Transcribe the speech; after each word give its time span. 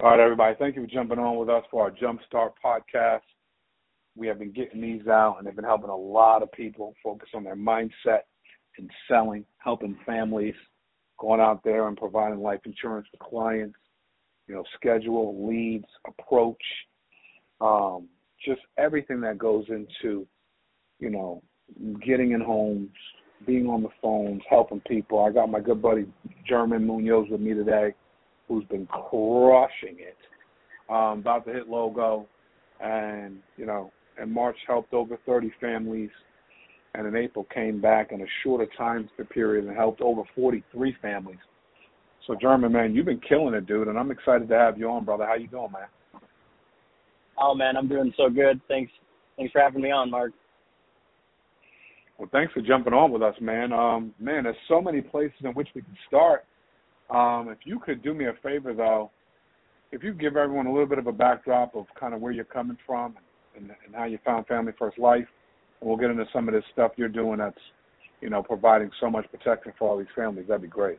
All 0.00 0.10
right, 0.10 0.20
everybody. 0.20 0.54
Thank 0.56 0.76
you 0.76 0.82
for 0.82 0.94
jumping 0.94 1.18
on 1.18 1.38
with 1.38 1.48
us 1.48 1.64
for 1.72 1.82
our 1.82 1.90
Jumpstart 1.90 2.52
podcast. 2.64 3.22
We 4.14 4.28
have 4.28 4.38
been 4.38 4.52
getting 4.52 4.80
these 4.80 5.08
out, 5.08 5.38
and 5.38 5.46
they've 5.46 5.56
been 5.56 5.64
helping 5.64 5.90
a 5.90 5.96
lot 5.96 6.40
of 6.40 6.52
people 6.52 6.94
focus 7.02 7.30
on 7.34 7.42
their 7.42 7.56
mindset 7.56 8.20
and 8.78 8.88
selling, 9.08 9.44
helping 9.56 9.98
families, 10.06 10.54
going 11.18 11.40
out 11.40 11.64
there 11.64 11.88
and 11.88 11.96
providing 11.96 12.38
life 12.38 12.60
insurance 12.64 13.08
for 13.10 13.28
clients. 13.28 13.74
You 14.46 14.54
know, 14.54 14.62
schedule, 14.76 15.48
leads, 15.48 15.88
approach, 16.06 16.62
um, 17.60 18.06
just 18.46 18.60
everything 18.78 19.20
that 19.22 19.36
goes 19.36 19.64
into, 19.68 20.28
you 21.00 21.10
know, 21.10 21.42
getting 22.06 22.30
in 22.32 22.40
homes, 22.40 22.90
being 23.48 23.66
on 23.66 23.82
the 23.82 23.90
phones, 24.00 24.42
helping 24.48 24.80
people. 24.86 25.24
I 25.24 25.32
got 25.32 25.50
my 25.50 25.58
good 25.58 25.82
buddy 25.82 26.06
German 26.48 26.86
Munoz 26.86 27.26
with 27.28 27.40
me 27.40 27.52
today, 27.52 27.94
who's 28.48 28.64
been 28.64 28.86
crushing 28.86 29.98
it. 29.98 30.16
Um, 30.90 31.20
about 31.20 31.44
to 31.44 31.52
hit 31.52 31.68
logo, 31.68 32.26
and 32.80 33.38
you 33.56 33.66
know, 33.66 33.92
in 34.20 34.32
March 34.32 34.56
helped 34.66 34.94
over 34.94 35.18
30 35.26 35.52
families, 35.60 36.10
and 36.94 37.06
in 37.06 37.14
April 37.14 37.46
came 37.52 37.80
back 37.80 38.10
in 38.10 38.22
a 38.22 38.26
shorter 38.42 38.66
time 38.76 39.08
period 39.30 39.66
and 39.66 39.76
helped 39.76 40.00
over 40.00 40.22
43 40.34 40.96
families. 41.02 41.38
So 42.26 42.34
German 42.40 42.72
man, 42.72 42.94
you've 42.94 43.06
been 43.06 43.20
killing 43.20 43.54
it, 43.54 43.66
dude, 43.66 43.88
and 43.88 43.98
I'm 43.98 44.10
excited 44.10 44.48
to 44.48 44.54
have 44.54 44.78
you 44.78 44.88
on, 44.90 45.04
brother. 45.04 45.26
How 45.26 45.34
you 45.34 45.46
doing, 45.46 45.72
man? 45.72 46.22
Oh 47.40 47.54
man, 47.54 47.76
I'm 47.76 47.88
doing 47.88 48.12
so 48.16 48.30
good. 48.30 48.60
Thanks, 48.66 48.90
thanks 49.36 49.52
for 49.52 49.60
having 49.60 49.82
me 49.82 49.90
on, 49.90 50.10
Mark. 50.10 50.32
Well, 52.18 52.28
thanks 52.32 52.52
for 52.52 52.60
jumping 52.60 52.92
on 52.92 53.12
with 53.12 53.22
us, 53.22 53.34
man. 53.40 53.72
Um, 53.72 54.12
man, 54.18 54.44
there's 54.44 54.56
so 54.66 54.80
many 54.80 55.00
places 55.00 55.38
in 55.44 55.52
which 55.52 55.68
we 55.74 55.82
can 55.82 55.96
start. 56.08 56.44
Um, 57.10 57.48
if 57.48 57.58
you 57.64 57.78
could 57.78 58.02
do 58.02 58.12
me 58.12 58.26
a 58.26 58.34
favor, 58.42 58.74
though, 58.74 59.10
if 59.92 60.02
you 60.02 60.12
give 60.12 60.36
everyone 60.36 60.66
a 60.66 60.72
little 60.72 60.86
bit 60.86 60.98
of 60.98 61.06
a 61.06 61.12
backdrop 61.12 61.74
of 61.74 61.86
kind 61.98 62.12
of 62.12 62.20
where 62.20 62.32
you're 62.32 62.44
coming 62.44 62.76
from 62.86 63.16
and, 63.56 63.70
and 63.86 63.94
how 63.94 64.04
you 64.04 64.18
found 64.24 64.46
Family 64.46 64.72
First 64.78 64.98
Life, 64.98 65.26
and 65.80 65.88
we'll 65.88 65.96
get 65.96 66.10
into 66.10 66.26
some 66.32 66.48
of 66.48 66.54
this 66.54 66.64
stuff 66.72 66.92
you're 66.96 67.08
doing 67.08 67.38
that's, 67.38 67.56
you 68.20 68.28
know, 68.28 68.42
providing 68.42 68.90
so 69.00 69.10
much 69.10 69.24
protection 69.30 69.72
for 69.78 69.88
all 69.88 69.96
these 69.96 70.06
families. 70.14 70.46
That'd 70.48 70.62
be 70.62 70.68
great. 70.68 70.98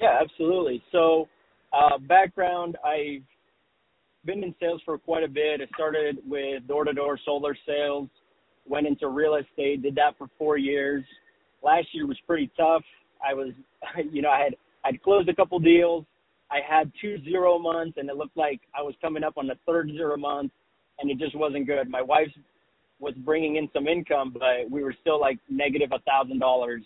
Yeah, 0.00 0.18
absolutely. 0.22 0.82
So, 0.92 1.28
uh, 1.72 1.98
background, 1.98 2.76
I've 2.84 3.22
been 4.24 4.42
in 4.42 4.54
sales 4.58 4.80
for 4.84 4.96
quite 4.98 5.22
a 5.22 5.28
bit. 5.28 5.60
I 5.60 5.66
started 5.74 6.18
with 6.26 6.66
door-to-door 6.66 7.18
solar 7.24 7.56
sales, 7.66 8.08
went 8.66 8.86
into 8.86 9.08
real 9.08 9.36
estate, 9.36 9.82
did 9.82 9.94
that 9.96 10.16
for 10.16 10.28
four 10.38 10.56
years. 10.56 11.04
Last 11.62 11.88
year 11.92 12.06
was 12.06 12.18
pretty 12.26 12.50
tough. 12.56 12.82
I 13.26 13.34
was, 13.34 13.52
you 14.12 14.22
know, 14.22 14.30
I 14.30 14.40
had 14.40 14.56
I'd 14.84 15.02
closed 15.02 15.28
a 15.28 15.34
couple 15.34 15.58
deals. 15.58 16.04
I 16.50 16.58
had 16.66 16.92
two 17.00 17.22
zero 17.24 17.58
months, 17.58 17.98
and 17.98 18.08
it 18.08 18.16
looked 18.16 18.36
like 18.36 18.60
I 18.76 18.82
was 18.82 18.94
coming 19.00 19.24
up 19.24 19.34
on 19.36 19.46
the 19.46 19.56
third 19.66 19.90
zero 19.90 20.16
month, 20.16 20.52
and 21.00 21.10
it 21.10 21.18
just 21.18 21.36
wasn't 21.36 21.66
good. 21.66 21.88
My 21.90 22.02
wife 22.02 22.28
was 23.00 23.14
bringing 23.24 23.56
in 23.56 23.68
some 23.72 23.88
income, 23.88 24.32
but 24.32 24.70
we 24.70 24.82
were 24.82 24.94
still 25.00 25.20
like 25.20 25.38
negative 25.50 25.90
a 25.92 25.98
thousand 26.00 26.38
dollars, 26.38 26.82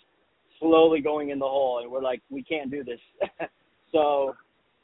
slowly 0.59 0.99
going 0.99 1.29
in 1.29 1.39
the 1.39 1.45
hole, 1.45 1.79
and 1.81 1.91
we're 1.91 2.01
like, 2.01 2.21
we 2.29 2.43
can't 2.43 2.71
do 2.71 2.83
this. 2.83 2.99
so 3.91 4.35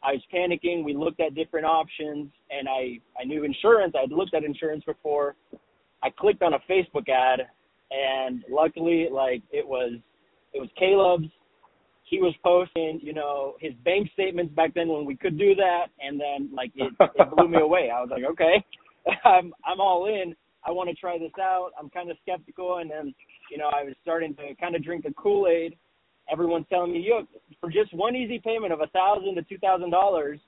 I 0.03 0.13
was 0.13 0.21
panicking. 0.33 0.83
We 0.83 0.95
looked 0.95 1.19
at 1.19 1.33
different 1.33 1.65
options, 1.65 2.29
and 2.51 2.69
I 2.69 2.99
I 3.19 3.25
knew 3.25 3.43
insurance. 3.43 3.95
I'd 3.97 4.11
looked 4.11 4.35
at 4.35 4.43
insurance 4.43 4.83
before. 4.85 5.35
I 6.03 6.09
clicked 6.11 6.43
on 6.43 6.53
a 6.53 6.59
Facebook 6.69 7.09
ad, 7.09 7.41
and 7.89 8.43
luckily, 8.49 9.07
like 9.11 9.41
it 9.51 9.67
was 9.67 9.93
it 10.57 10.61
was 10.61 10.69
Caleb's. 10.77 11.31
He 12.03 12.19
was 12.19 12.33
posting, 12.41 12.99
you 13.03 13.13
know, 13.13 13.55
his 13.59 13.73
bank 13.83 14.09
statements 14.13 14.53
back 14.55 14.73
then 14.73 14.87
when 14.87 15.05
we 15.05 15.15
could 15.15 15.37
do 15.37 15.55
that, 15.55 15.87
and 15.99 16.19
then 16.19 16.49
like 16.55 16.71
it, 16.75 16.93
it 16.99 17.35
blew 17.35 17.49
me 17.49 17.59
away. 17.59 17.89
I 17.93 17.99
was 17.99 18.09
like, 18.09 18.23
okay, 18.31 18.63
I'm 19.25 19.53
I'm 19.65 19.81
all 19.81 20.07
in. 20.07 20.35
I 20.65 20.71
want 20.71 20.89
to 20.89 20.95
try 20.95 21.17
this 21.17 21.31
out. 21.39 21.71
I'm 21.79 21.89
kind 21.89 22.09
of 22.09 22.17
skeptical, 22.21 22.77
and 22.77 22.89
then 22.89 23.13
you 23.51 23.57
know 23.57 23.67
I 23.67 23.83
was 23.83 23.93
starting 24.01 24.35
to 24.35 24.55
kind 24.55 24.75
of 24.75 24.83
drink 24.83 25.03
the 25.03 25.13
Kool 25.13 25.47
Aid 25.47 25.75
everyone's 26.31 26.65
telling 26.69 26.93
me, 26.93 26.99
you 26.99 27.27
for 27.59 27.69
just 27.69 27.93
one 27.93 28.15
easy 28.15 28.39
payment 28.39 28.73
of 28.73 28.81
a 28.81 28.87
thousand 28.87 29.35
to 29.35 29.41
two 29.43 29.57
thousand 29.57 29.91
dollars, 29.91 30.39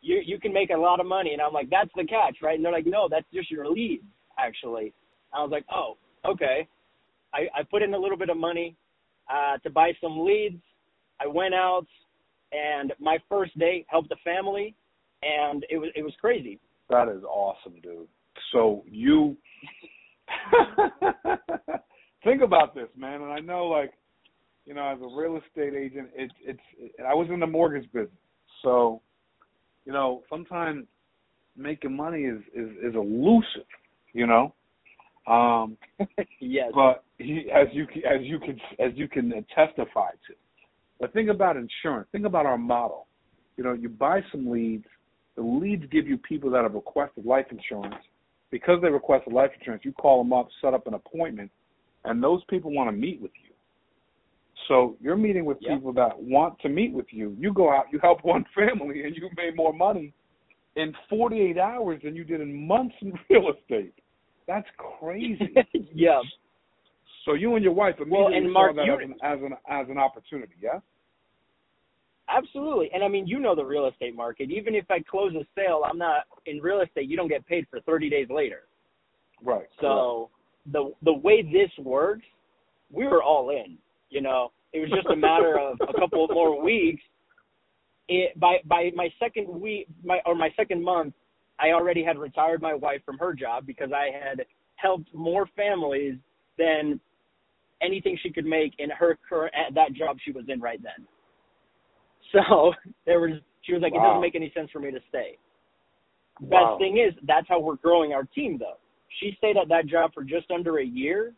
you 0.00 0.20
you 0.24 0.38
can 0.38 0.52
make 0.52 0.70
a 0.70 0.76
lot 0.76 1.00
of 1.00 1.06
money. 1.06 1.32
And 1.32 1.42
I'm 1.42 1.52
like, 1.52 1.70
that's 1.70 1.90
the 1.96 2.04
catch, 2.04 2.36
right? 2.42 2.56
And 2.56 2.64
they're 2.64 2.72
like, 2.72 2.86
no, 2.86 3.08
that's 3.10 3.26
just 3.32 3.50
your 3.50 3.68
lead, 3.68 4.02
actually. 4.38 4.92
I 5.32 5.42
was 5.42 5.50
like, 5.50 5.64
oh, 5.72 5.96
okay. 6.24 6.66
I, 7.34 7.40
I 7.54 7.62
put 7.62 7.82
in 7.82 7.92
a 7.92 7.98
little 7.98 8.16
bit 8.16 8.30
of 8.30 8.38
money 8.38 8.74
uh, 9.28 9.58
to 9.58 9.70
buy 9.70 9.92
some 10.00 10.24
leads. 10.24 10.62
I 11.20 11.26
went 11.26 11.54
out, 11.54 11.86
and 12.52 12.92
my 13.00 13.18
first 13.28 13.58
day 13.58 13.84
helped 13.88 14.12
a 14.12 14.16
family, 14.24 14.74
and 15.22 15.64
it 15.70 15.78
was 15.78 15.90
it 15.94 16.02
was 16.02 16.14
crazy. 16.20 16.60
That 16.90 17.08
is 17.08 17.22
awesome, 17.24 17.74
dude. 17.82 18.08
So 18.52 18.84
you 18.86 19.36
think 22.24 22.42
about 22.42 22.74
this, 22.74 22.88
man, 22.96 23.22
and 23.22 23.32
I 23.32 23.40
know 23.40 23.66
like 23.66 23.92
you 24.68 24.74
know, 24.74 24.86
as 24.86 24.98
a 25.00 25.16
real 25.16 25.38
estate 25.38 25.74
agent, 25.74 26.10
it, 26.14 26.30
it's 26.44 26.60
it, 26.78 26.92
I 27.02 27.14
was 27.14 27.28
in 27.32 27.40
the 27.40 27.46
mortgage 27.46 27.90
business, 27.90 28.10
so 28.62 29.00
you 29.86 29.92
know, 29.92 30.22
sometimes 30.28 30.86
making 31.56 31.96
money 31.96 32.24
is 32.24 32.40
is, 32.54 32.68
is 32.82 32.94
elusive, 32.94 33.66
you 34.12 34.26
know. 34.26 34.54
Um, 35.28 35.76
yes. 36.40 36.70
But 36.74 37.04
he, 37.18 37.50
as 37.54 37.68
you 37.72 37.84
as 38.08 38.20
you 38.22 38.38
can 38.38 38.60
as 38.78 38.92
you 38.94 39.08
can 39.08 39.30
testify 39.54 40.10
to, 40.10 40.34
but 41.00 41.12
think 41.12 41.28
about 41.30 41.56
insurance. 41.56 42.08
Think 42.12 42.26
about 42.26 42.46
our 42.46 42.58
model. 42.58 43.06
You 43.56 43.64
know, 43.64 43.72
you 43.72 43.88
buy 43.88 44.20
some 44.32 44.50
leads. 44.50 44.86
The 45.36 45.42
leads 45.42 45.84
give 45.90 46.06
you 46.06 46.18
people 46.18 46.50
that 46.50 46.62
have 46.62 46.74
requested 46.74 47.24
life 47.24 47.46
insurance. 47.50 47.94
Because 48.50 48.80
they 48.80 48.88
requested 48.88 49.34
life 49.34 49.50
insurance, 49.58 49.84
you 49.84 49.92
call 49.92 50.24
them 50.24 50.32
up, 50.32 50.48
set 50.62 50.72
up 50.72 50.86
an 50.86 50.94
appointment, 50.94 51.50
and 52.04 52.22
those 52.22 52.40
people 52.48 52.72
want 52.72 52.88
to 52.88 52.96
meet 52.96 53.20
with 53.20 53.32
you 53.44 53.48
so 54.68 54.96
you're 55.00 55.16
meeting 55.16 55.44
with 55.44 55.56
yep. 55.60 55.74
people 55.76 55.92
that 55.94 56.20
want 56.20 56.60
to 56.60 56.68
meet 56.68 56.92
with 56.92 57.06
you. 57.10 57.34
You 57.38 57.52
go 57.52 57.72
out, 57.72 57.86
you 57.90 57.98
help 58.00 58.20
one 58.24 58.44
family, 58.54 59.02
and 59.04 59.16
you 59.16 59.28
made 59.36 59.56
more 59.56 59.72
money 59.72 60.12
in 60.76 60.92
48 61.08 61.58
hours 61.58 62.00
than 62.04 62.14
you 62.14 62.24
did 62.24 62.40
in 62.40 62.66
months 62.66 62.94
in 63.00 63.12
real 63.30 63.50
estate. 63.50 63.94
That's 64.48 64.66
crazy. 64.98 65.54
yeah. 65.94 66.20
So 67.24 67.34
you 67.34 67.54
and 67.54 67.62
your 67.62 67.74
wife 67.74 67.96
immediately 67.98 68.24
well, 68.24 68.34
and 68.34 68.50
Mark, 68.50 68.74
saw 68.74 68.86
that 68.86 68.90
as 68.90 68.98
an, 69.04 69.14
as 69.22 69.38
an 69.42 69.52
as 69.68 69.86
an 69.90 69.98
opportunity, 69.98 70.54
yeah. 70.60 70.80
Absolutely, 72.30 72.90
and 72.92 73.04
I 73.04 73.08
mean, 73.08 73.26
you 73.26 73.38
know 73.38 73.54
the 73.54 73.64
real 73.64 73.86
estate 73.86 74.16
market. 74.16 74.50
Even 74.50 74.74
if 74.74 74.90
I 74.90 75.00
close 75.08 75.34
a 75.34 75.46
sale, 75.54 75.82
I'm 75.88 75.98
not 75.98 76.24
in 76.46 76.58
real 76.60 76.80
estate. 76.80 77.08
You 77.08 77.16
don't 77.16 77.28
get 77.28 77.46
paid 77.46 77.66
for 77.70 77.80
30 77.80 78.10
days 78.10 78.28
later. 78.30 78.62
Right. 79.42 79.66
So 79.80 80.30
correct. 80.64 80.94
the 81.04 81.10
the 81.10 81.18
way 81.18 81.42
this 81.42 81.70
works, 81.84 82.24
we 82.90 83.06
were 83.06 83.22
all 83.22 83.50
in. 83.50 83.76
You 84.08 84.22
know, 84.22 84.52
it 84.72 84.80
was 84.80 84.90
just 84.90 85.06
a 85.08 85.16
matter 85.16 85.58
of 85.58 85.78
a 85.86 85.98
couple 85.98 86.26
more 86.28 86.62
weeks. 86.62 87.02
It, 88.08 88.38
by 88.40 88.56
by 88.64 88.90
my 88.94 89.10
second 89.20 89.48
week, 89.48 89.86
my 90.02 90.20
or 90.24 90.34
my 90.34 90.48
second 90.56 90.82
month, 90.82 91.12
I 91.60 91.70
already 91.70 92.04
had 92.04 92.18
retired 92.18 92.62
my 92.62 92.74
wife 92.74 93.00
from 93.04 93.18
her 93.18 93.32
job 93.32 93.66
because 93.66 93.90
I 93.92 94.10
had 94.12 94.44
helped 94.76 95.12
more 95.14 95.48
families 95.56 96.14
than 96.56 97.00
anything 97.82 98.18
she 98.22 98.32
could 98.32 98.46
make 98.46 98.74
in 98.78 98.90
her 98.90 99.18
current 99.28 99.54
at 99.54 99.74
that 99.74 99.92
job 99.92 100.18
she 100.24 100.32
was 100.32 100.44
in 100.48 100.60
right 100.60 100.80
then. 100.82 101.06
So 102.32 102.72
there 103.06 103.20
was 103.20 103.40
she 103.62 103.72
was 103.72 103.82
like, 103.82 103.92
wow. 103.92 104.00
it 104.00 104.06
doesn't 104.08 104.20
make 104.22 104.34
any 104.34 104.52
sense 104.56 104.70
for 104.72 104.80
me 104.80 104.90
to 104.90 105.00
stay. 105.08 105.36
Wow. 106.40 106.76
Best 106.76 106.80
thing 106.80 106.98
is 106.98 107.14
that's 107.26 107.46
how 107.48 107.60
we're 107.60 107.76
growing 107.76 108.12
our 108.12 108.24
team 108.24 108.58
though. 108.58 108.78
She 109.20 109.32
stayed 109.38 109.56
at 109.56 109.68
that 109.68 109.86
job 109.86 110.12
for 110.14 110.22
just 110.22 110.50
under 110.50 110.78
a 110.78 110.84
year. 110.84 111.32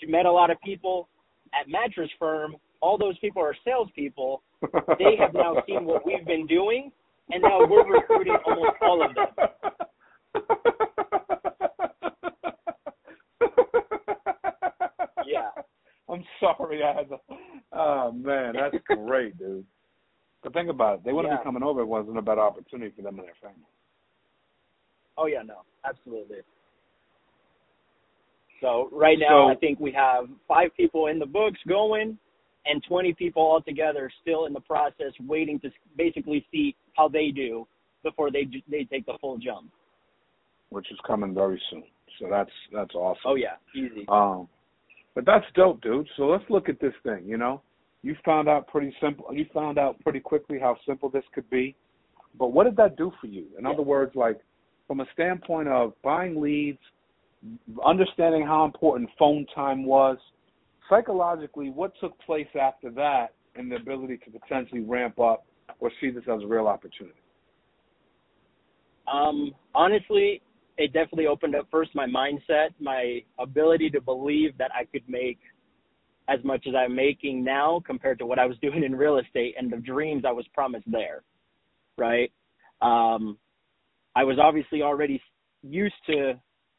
She 0.00 0.06
met 0.06 0.26
a 0.26 0.32
lot 0.32 0.50
of 0.50 0.60
people 0.62 1.08
at 1.54 1.68
Mattress 1.68 2.10
Firm, 2.18 2.56
all 2.80 2.98
those 2.98 3.16
people 3.18 3.42
are 3.42 3.56
salespeople. 3.64 4.42
They 4.98 5.16
have 5.18 5.34
now 5.34 5.56
seen 5.66 5.84
what 5.84 6.06
we've 6.06 6.24
been 6.24 6.46
doing, 6.46 6.92
and 7.30 7.42
now 7.42 7.66
we're 7.66 7.86
recruiting 7.86 8.36
almost 8.46 8.76
all 8.82 9.02
of 9.04 9.14
them. 9.14 9.26
Yeah. 15.26 15.50
I'm 16.08 16.24
sorry, 16.40 16.82
I 16.82 16.94
had 16.94 17.08
to. 17.08 17.16
Oh 17.72 18.12
man, 18.12 18.54
that's 18.54 18.76
great, 18.86 19.38
dude. 19.38 19.64
But 20.42 20.52
think 20.52 20.68
about 20.68 20.98
it. 20.98 21.04
They 21.04 21.12
wouldn't 21.12 21.32
yeah. 21.32 21.38
be 21.38 21.44
coming 21.44 21.62
over 21.62 21.80
if 21.80 21.84
it 21.84 21.88
wasn't 21.88 22.18
a 22.18 22.22
better 22.22 22.40
opportunity 22.40 22.92
for 22.94 23.02
them 23.02 23.18
and 23.18 23.28
their 23.28 23.34
family. 23.40 23.64
Oh 25.16 25.26
yeah, 25.26 25.42
no, 25.42 25.62
absolutely. 25.88 26.38
So 28.60 28.88
right 28.92 29.18
now, 29.18 29.46
so, 29.46 29.52
I 29.52 29.54
think 29.56 29.80
we 29.80 29.92
have 29.92 30.26
five 30.46 30.70
people 30.76 31.06
in 31.08 31.18
the 31.18 31.26
books 31.26 31.58
going, 31.68 32.18
and 32.66 32.82
20 32.88 33.14
people 33.14 33.42
altogether 33.42 34.10
still 34.20 34.46
in 34.46 34.52
the 34.52 34.60
process, 34.60 35.12
waiting 35.26 35.58
to 35.60 35.70
basically 35.96 36.46
see 36.52 36.76
how 36.96 37.08
they 37.08 37.30
do 37.30 37.66
before 38.02 38.30
they 38.30 38.46
they 38.70 38.84
take 38.84 39.06
the 39.06 39.14
full 39.20 39.38
jump. 39.38 39.70
Which 40.70 40.90
is 40.90 40.98
coming 41.06 41.34
very 41.34 41.60
soon. 41.70 41.84
So 42.18 42.26
that's 42.30 42.50
that's 42.72 42.94
awesome. 42.94 43.22
Oh 43.24 43.34
yeah, 43.34 43.56
easy. 43.74 44.04
Um, 44.08 44.48
but 45.14 45.26
that's 45.26 45.44
dope, 45.54 45.82
dude. 45.82 46.08
So 46.16 46.24
let's 46.24 46.44
look 46.48 46.68
at 46.68 46.80
this 46.80 46.94
thing. 47.02 47.24
You 47.26 47.36
know, 47.36 47.62
you 48.02 48.16
found 48.24 48.48
out 48.48 48.68
pretty 48.68 48.94
simple. 49.00 49.26
You 49.32 49.46
found 49.52 49.78
out 49.78 50.00
pretty 50.00 50.20
quickly 50.20 50.58
how 50.58 50.76
simple 50.86 51.10
this 51.10 51.24
could 51.34 51.48
be 51.50 51.76
but 52.38 52.48
what 52.48 52.64
did 52.64 52.76
that 52.76 52.96
do 52.96 53.12
for 53.20 53.26
you? 53.26 53.46
In 53.58 53.66
other 53.66 53.82
words, 53.82 54.14
like 54.14 54.40
from 54.86 55.00
a 55.00 55.06
standpoint 55.12 55.68
of 55.68 55.92
buying 56.02 56.40
leads, 56.40 56.78
understanding 57.84 58.42
how 58.42 58.64
important 58.64 59.10
phone 59.18 59.46
time 59.54 59.84
was, 59.84 60.16
psychologically, 60.88 61.70
what 61.70 61.92
took 62.00 62.18
place 62.20 62.48
after 62.60 62.90
that 62.90 63.34
and 63.54 63.70
the 63.70 63.76
ability 63.76 64.18
to 64.18 64.30
potentially 64.30 64.80
ramp 64.80 65.18
up 65.18 65.46
or 65.80 65.90
see 66.00 66.10
this 66.10 66.24
as 66.32 66.42
a 66.42 66.46
real 66.46 66.66
opportunity? 66.66 67.18
Um, 69.12 69.54
honestly, 69.74 70.42
it 70.78 70.92
definitely 70.92 71.26
opened 71.26 71.54
up 71.54 71.66
first 71.70 71.94
my 71.94 72.06
mindset, 72.06 72.68
my 72.80 73.22
ability 73.38 73.90
to 73.90 74.00
believe 74.00 74.56
that 74.58 74.70
I 74.74 74.84
could 74.84 75.06
make 75.08 75.38
as 76.28 76.38
much 76.44 76.66
as 76.68 76.74
I'm 76.74 76.94
making 76.94 77.44
now 77.44 77.82
compared 77.84 78.18
to 78.20 78.26
what 78.26 78.38
I 78.38 78.46
was 78.46 78.56
doing 78.58 78.84
in 78.84 78.94
real 78.94 79.18
estate 79.18 79.54
and 79.58 79.70
the 79.70 79.76
dreams 79.76 80.24
I 80.26 80.32
was 80.32 80.46
promised 80.54 80.90
there. 80.90 81.22
Right. 81.98 82.32
Um, 82.80 83.38
I 84.14 84.24
was 84.24 84.38
obviously 84.40 84.82
already 84.82 85.20
used 85.62 85.94
to 86.06 86.34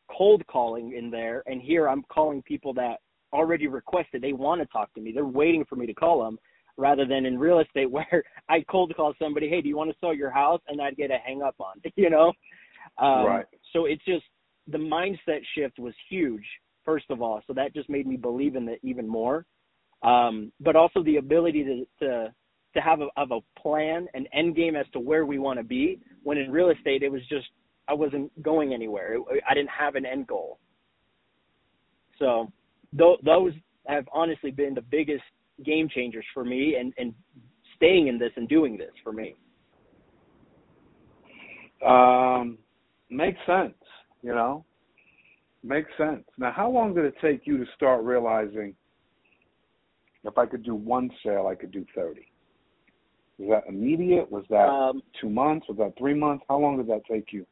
cold 0.09 0.45
calling 0.47 0.95
in 0.97 1.09
there, 1.09 1.43
and 1.45 1.61
here 1.61 1.87
I'm 1.87 2.03
calling 2.09 2.41
people 2.41 2.73
that 2.75 2.97
already 3.33 3.67
requested. 3.67 4.21
They 4.21 4.33
want 4.33 4.61
to 4.61 4.67
talk 4.67 4.93
to 4.93 5.01
me. 5.01 5.11
They're 5.11 5.25
waiting 5.25 5.65
for 5.65 5.75
me 5.75 5.85
to 5.87 5.93
call 5.93 6.23
them 6.23 6.37
rather 6.77 7.05
than 7.05 7.25
in 7.25 7.37
real 7.37 7.59
estate 7.59 7.89
where 7.91 8.23
I 8.49 8.63
cold 8.69 8.93
call 8.95 9.13
somebody, 9.19 9.49
hey, 9.49 9.61
do 9.61 9.67
you 9.67 9.77
want 9.77 9.89
to 9.91 9.97
sell 9.99 10.13
your 10.13 10.31
house? 10.31 10.61
And 10.67 10.81
I'd 10.81 10.95
get 10.95 11.11
a 11.11 11.17
hang 11.17 11.41
up 11.41 11.55
on, 11.59 11.81
you 11.95 12.09
know? 12.09 12.33
Um, 12.97 13.25
right. 13.25 13.45
So 13.71 13.85
it's 13.85 14.03
just 14.05 14.23
the 14.67 14.77
mindset 14.77 15.41
shift 15.55 15.79
was 15.79 15.93
huge, 16.09 16.45
first 16.85 17.05
of 17.09 17.21
all. 17.21 17.41
So 17.47 17.53
that 17.53 17.73
just 17.73 17.89
made 17.89 18.07
me 18.07 18.17
believe 18.17 18.55
in 18.55 18.67
it 18.69 18.79
even 18.83 19.07
more. 19.07 19.45
Um, 20.03 20.51
but 20.59 20.75
also 20.75 21.01
the 21.01 21.15
ability 21.15 21.63
to, 21.63 22.05
to, 22.05 22.33
to 22.75 22.81
have 22.81 23.01
a, 23.01 23.07
of 23.15 23.31
a 23.31 23.39
plan, 23.59 24.07
an 24.13 24.27
end 24.33 24.55
game 24.55 24.75
as 24.75 24.85
to 24.93 24.99
where 24.99 25.25
we 25.25 25.39
want 25.39 25.59
to 25.59 25.63
be. 25.63 25.99
When 26.23 26.37
in 26.37 26.51
real 26.51 26.69
estate, 26.69 27.03
it 27.03 27.11
was 27.11 27.21
just, 27.29 27.47
I 27.87 27.93
wasn't 27.93 28.31
going 28.41 28.73
anywhere. 28.73 29.17
I 29.49 29.53
didn't 29.53 29.69
have 29.69 29.95
an 29.95 30.05
end 30.05 30.27
goal. 30.27 30.59
So 32.19 32.51
th- 32.97 33.19
those 33.23 33.53
have 33.87 34.05
honestly 34.13 34.51
been 34.51 34.73
the 34.73 34.81
biggest 34.81 35.23
game 35.65 35.89
changers 35.89 36.25
for 36.33 36.43
me 36.43 36.75
and, 36.79 36.93
and 36.97 37.13
staying 37.75 38.07
in 38.07 38.17
this 38.17 38.31
and 38.35 38.47
doing 38.47 38.77
this 38.77 38.91
for 39.03 39.11
me. 39.11 39.35
Um, 41.85 42.57
makes 43.09 43.39
sense, 43.45 43.75
you 44.21 44.33
know, 44.33 44.65
makes 45.63 45.89
sense. 45.97 46.23
Now, 46.37 46.51
how 46.51 46.69
long 46.69 46.93
did 46.93 47.05
it 47.05 47.15
take 47.21 47.45
you 47.45 47.57
to 47.57 47.65
start 47.75 48.03
realizing 48.03 48.73
if 50.23 50.37
I 50.37 50.45
could 50.45 50.63
do 50.63 50.75
one 50.75 51.09
sale, 51.23 51.47
I 51.47 51.55
could 51.55 51.71
do 51.71 51.85
30? 51.93 52.25
Was 53.39 53.49
that 53.49 53.69
immediate? 53.69 54.31
Was 54.31 54.45
that 54.49 54.69
um, 54.69 55.01
two 55.19 55.29
months? 55.29 55.67
Was 55.67 55.77
that 55.79 55.93
three 55.97 56.13
months? 56.13 56.45
How 56.47 56.59
long 56.59 56.77
did 56.77 56.87
that 56.87 57.01
take 57.11 57.33
you? 57.33 57.45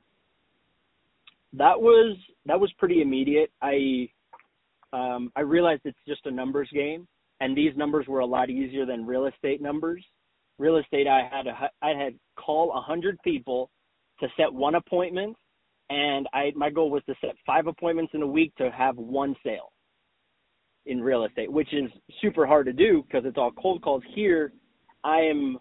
That 1.54 1.82
was 1.82 2.16
that 2.46 2.60
was 2.60 2.72
pretty 2.78 3.02
immediate. 3.02 3.52
I 3.62 4.08
um, 4.94 5.32
I 5.36 5.42
realized 5.42 5.82
it's 5.86 5.98
just 6.08 6.26
a 6.26 6.32
numbers 6.32 6.70
game, 6.74 7.08
and 7.40 7.56
these 7.56 7.76
numbers 7.76 8.08
were 8.08 8.20
a 8.20 8.26
lot 8.26 8.50
easier 8.50 8.86
than 8.86 9.06
real 9.06 9.28
estate 9.28 9.62
numbers. 9.62 10.04
Real 10.58 10.78
estate, 10.78 11.08
I 11.08 11.28
had 11.32 11.48
a, 11.48 11.70
I 11.82 11.90
had 11.90 12.14
call 12.36 12.72
a 12.74 12.82
hundred 12.82 13.18
people 13.24 13.70
to 14.20 14.28
set 14.38 14.52
one 14.54 14.76
appointment, 14.76 15.36
and 15.90 16.28
I 16.34 16.52
my 16.56 16.70
goal 16.70 16.92
was 16.92 17.04
to 17.08 17.16
set 17.22 17.36
five 17.46 17.68
appointments 17.68 18.12
in 18.14 18.22
a 18.22 18.28
week 18.28 18.54
to 18.58 18.70
have 18.72 18.98
one 18.98 19.36
sale 19.44 19.72
in 20.86 21.02
real 21.02 21.26
estate, 21.26 21.52
which 21.52 21.74
is 21.74 21.90
super 22.22 22.46
hard 22.46 22.66
to 22.66 22.74
do 22.74 23.04
because 23.08 23.26
it's 23.26 23.38
all 23.38 23.52
cold 23.52 23.82
calls. 23.82 24.04
Here, 24.14 24.52
I 25.04 25.20
am 25.20 25.58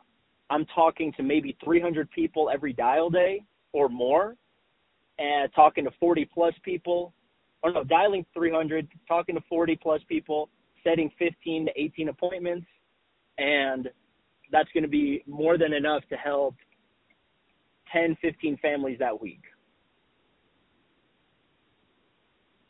I'm 0.51 0.67
talking 0.75 1.13
to 1.17 1.23
maybe 1.23 1.57
300 1.65 2.11
people 2.11 2.51
every 2.53 2.73
dial 2.73 3.09
day 3.11 3.43
or 3.73 3.89
more, 3.89 4.35
and 5.19 5.51
talking 5.55 5.85
to 5.85 5.91
40 6.01 6.29
plus 6.33 6.55
people 6.65 7.15
or 7.63 7.73
no, 7.73 7.85
dialing 7.85 8.25
300, 8.35 8.89
talking 9.07 9.35
to 9.35 9.41
40 9.49 9.77
plus 9.77 10.01
people, 10.09 10.49
setting 10.83 11.11
15 11.19 11.67
to 11.67 11.73
18 11.77 12.09
appointments, 12.09 12.67
and 13.39 13.89
that's 14.51 14.69
going 14.73 14.83
to 14.83 14.89
be 14.89 15.23
more 15.27 15.59
than 15.59 15.73
enough 15.73 16.03
to 16.09 16.17
help 16.17 16.55
10, 17.93 18.17
15 18.21 18.57
families 18.59 18.99
that 18.99 19.21
week. 19.21 19.43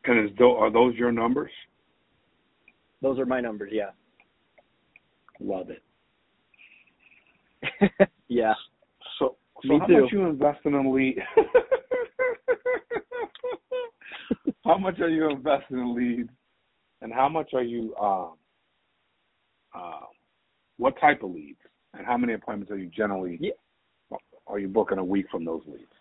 And 0.04 0.28
is 0.28 0.36
those, 0.38 0.56
are 0.58 0.70
those 0.72 0.94
your 0.94 1.12
numbers? 1.12 1.50
Those 3.02 3.18
are 3.18 3.26
my 3.26 3.40
numbers, 3.40 3.70
yeah. 3.72 3.90
Love 5.40 5.68
it. 5.70 5.82
yeah. 8.28 8.54
So, 9.18 9.36
so 9.62 9.68
Me 9.68 9.78
how 9.78 9.86
too. 9.86 10.02
much 10.02 10.12
you 10.12 10.24
investing 10.26 10.74
in 10.74 10.94
lead? 10.94 11.18
how 14.64 14.78
much 14.78 15.00
are 15.00 15.08
you 15.08 15.30
investing 15.30 15.78
in 15.78 15.94
leads, 15.94 16.30
and 17.02 17.12
how 17.12 17.28
much 17.28 17.50
are 17.54 17.62
you 17.62 17.94
um, 17.96 18.34
uh, 19.74 20.06
what 20.76 20.98
type 21.00 21.22
of 21.22 21.30
leads, 21.30 21.58
and 21.94 22.06
how 22.06 22.16
many 22.16 22.34
appointments 22.34 22.70
are 22.70 22.78
you 22.78 22.90
generally 22.94 23.38
yeah. 23.40 24.16
are 24.46 24.58
you 24.58 24.68
booking 24.68 24.98
a 24.98 25.04
week 25.04 25.26
from 25.30 25.44
those 25.44 25.62
leads? 25.66 25.92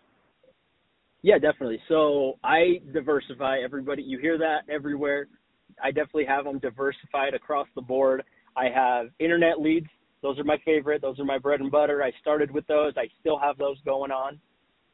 Yeah, 1.22 1.38
definitely. 1.38 1.80
So 1.88 2.38
I 2.42 2.80
diversify. 2.92 3.58
Everybody, 3.62 4.02
you 4.02 4.18
hear 4.18 4.38
that 4.38 4.60
everywhere. 4.72 5.28
I 5.82 5.90
definitely 5.90 6.24
have 6.26 6.44
them 6.44 6.58
diversified 6.58 7.34
across 7.34 7.68
the 7.74 7.82
board. 7.82 8.22
I 8.56 8.68
have 8.74 9.06
internet 9.18 9.60
leads. 9.60 9.86
Those 10.22 10.38
are 10.38 10.44
my 10.44 10.58
favorite. 10.64 11.02
Those 11.02 11.18
are 11.18 11.24
my 11.24 11.38
bread 11.38 11.60
and 11.60 11.70
butter. 11.70 12.02
I 12.02 12.12
started 12.20 12.50
with 12.50 12.66
those. 12.66 12.92
I 12.96 13.08
still 13.20 13.38
have 13.38 13.58
those 13.58 13.76
going 13.84 14.10
on. 14.10 14.38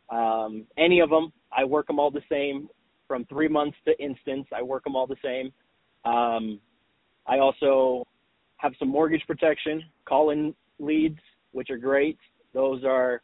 Um, 0.08 0.66
any 0.78 1.00
of 1.00 1.10
them, 1.10 1.32
I 1.56 1.64
work 1.64 1.88
them 1.88 1.98
all 1.98 2.10
the 2.10 2.22
same 2.30 2.68
from 3.06 3.24
three 3.26 3.48
months 3.48 3.76
to 3.86 3.98
instance. 4.02 4.46
I 4.54 4.62
work 4.62 4.84
them 4.84 4.96
all 4.96 5.06
the 5.06 5.16
same. 5.22 5.52
Um, 6.04 6.60
I 7.26 7.38
also 7.38 8.06
have 8.58 8.72
some 8.78 8.88
mortgage 8.88 9.22
protection, 9.26 9.82
call 10.06 10.30
in 10.30 10.54
leads, 10.78 11.18
which 11.52 11.70
are 11.70 11.78
great. 11.78 12.18
Those 12.54 12.84
are 12.84 13.22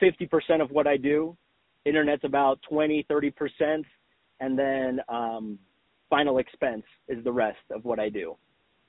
50% 0.00 0.60
of 0.60 0.70
what 0.70 0.86
I 0.86 0.96
do. 0.96 1.36
Internet's 1.84 2.24
about 2.24 2.60
20, 2.68 3.06
30%. 3.10 3.84
And 4.40 4.58
then 4.58 5.00
um, 5.08 5.58
final 6.10 6.38
expense 6.38 6.84
is 7.08 7.22
the 7.24 7.32
rest 7.32 7.58
of 7.70 7.84
what 7.84 8.00
I 8.00 8.08
do. 8.08 8.36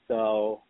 So 0.08 0.64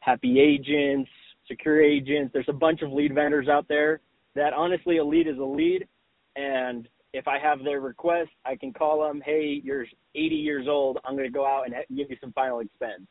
happy 0.00 0.40
agents, 0.40 1.10
secure 1.48 1.82
agents, 1.82 2.32
there's 2.32 2.48
a 2.48 2.52
bunch 2.52 2.82
of 2.82 2.92
lead 2.92 3.14
vendors 3.14 3.48
out 3.48 3.66
there 3.68 4.00
that 4.34 4.52
honestly 4.52 4.98
a 4.98 5.04
lead 5.04 5.26
is 5.26 5.38
a 5.38 5.44
lead. 5.44 5.86
And 6.36 6.88
if 7.12 7.28
I 7.28 7.38
have 7.38 7.62
their 7.62 7.80
request, 7.80 8.30
I 8.44 8.56
can 8.56 8.72
call 8.72 9.06
them, 9.06 9.22
hey, 9.24 9.60
you're 9.62 9.86
80 10.14 10.34
years 10.34 10.66
old. 10.68 10.98
I'm 11.04 11.14
going 11.14 11.26
to 11.26 11.32
go 11.32 11.46
out 11.46 11.64
and 11.66 11.74
give 11.96 12.10
you 12.10 12.16
some 12.20 12.32
final 12.32 12.60
expense. 12.60 13.02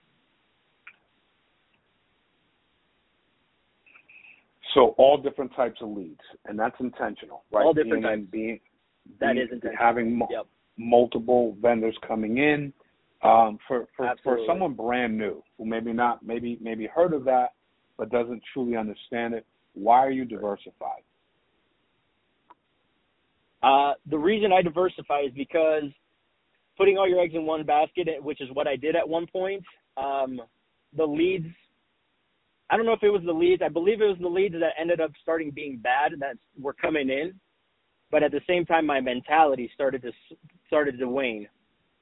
So 4.74 4.96
all 4.98 5.18
different 5.18 5.54
types 5.56 5.82
of 5.82 5.90
leads, 5.90 6.22
and 6.46 6.58
that's 6.58 6.76
intentional, 6.80 7.44
right? 7.52 7.66
All 7.66 7.74
different 7.74 8.04
being, 8.04 8.20
types. 8.20 8.32
Being, 8.32 8.60
that 9.20 9.34
being, 9.34 9.46
is 9.46 9.52
intentional. 9.52 9.86
Having 9.86 10.18
mo- 10.18 10.28
yep. 10.32 10.48
multiple 10.78 11.58
vendors 11.62 11.96
coming 12.08 12.38
in. 12.38 12.74
Um, 13.24 13.60
for 13.68 13.88
for, 13.96 14.10
for 14.24 14.40
someone 14.48 14.74
brand 14.74 15.16
new 15.16 15.44
who 15.58 15.66
maybe 15.66 15.94
not 15.94 16.26
maybe 16.26 16.58
maybe 16.60 16.88
heard 16.88 17.14
of 17.14 17.24
that 17.26 17.50
but 17.96 18.10
doesn't 18.10 18.42
truly 18.52 18.76
understand 18.76 19.36
it, 19.36 19.46
why 19.74 20.00
are 20.00 20.10
you 20.10 20.26
diversified? 20.26 21.04
Uh, 23.64 23.94
the 24.10 24.18
reason 24.18 24.52
I 24.52 24.62
diversify 24.62 25.22
is 25.22 25.32
because 25.36 25.84
putting 26.78 26.98
all 26.98 27.08
your 27.08 27.22
eggs 27.22 27.36
in 27.36 27.46
one 27.46 27.64
basket, 27.64 28.08
which 28.22 28.42
is 28.42 28.50
what 28.54 28.68
I 28.68 28.76
did 28.76 28.96
at 28.96 29.08
one 29.08 29.28
point, 29.28 29.64
um, 29.98 30.42
the 30.96 31.06
leads. 31.06 31.48
I 32.70 32.78
don't 32.78 32.86
know 32.86 32.94
if 32.94 33.04
it 33.04 33.10
was 33.10 33.22
the 33.26 33.34
leads. 33.34 33.62
I 33.62 33.70
believe 33.70 34.02
it 34.02 34.06
was 34.06 34.18
the 34.22 34.28
leads 34.28 34.56
that 34.56 34.74
ended 34.80 35.02
up 35.02 35.12
starting 35.22 35.52
being 35.52 35.78
bad 35.78 36.14
that 36.20 36.38
were 36.60 36.74
coming 36.74 37.10
in, 37.10 37.34
but 38.10 38.24
at 38.24 38.32
the 38.32 38.42
same 38.48 38.66
time, 38.66 38.86
my 38.86 39.02
mentality 39.02 39.70
started 39.74 40.02
to 40.04 40.12
started 40.68 40.98
to 40.98 41.08
wane, 41.08 41.48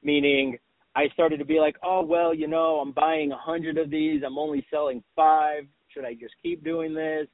meaning 0.04 0.58
I 0.96 1.08
started 1.14 1.38
to 1.38 1.46
be 1.46 1.60
like, 1.60 1.76
oh 1.84 2.04
well, 2.04 2.34
you 2.34 2.48
know, 2.48 2.80
I'm 2.80 2.92
buying 2.92 3.32
a 3.32 3.38
hundred 3.38 3.78
of 3.78 3.90
these. 3.90 4.22
I'm 4.26 4.38
only 4.38 4.66
selling 4.72 5.04
five. 5.16 5.64
Should 5.90 6.06
I 6.06 6.14
just 6.14 6.36
keep 6.42 6.64
doing 6.64 6.94
this? 6.94 7.28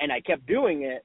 And 0.00 0.12
I 0.12 0.20
kept 0.20 0.46
doing 0.46 0.82
it, 0.82 1.04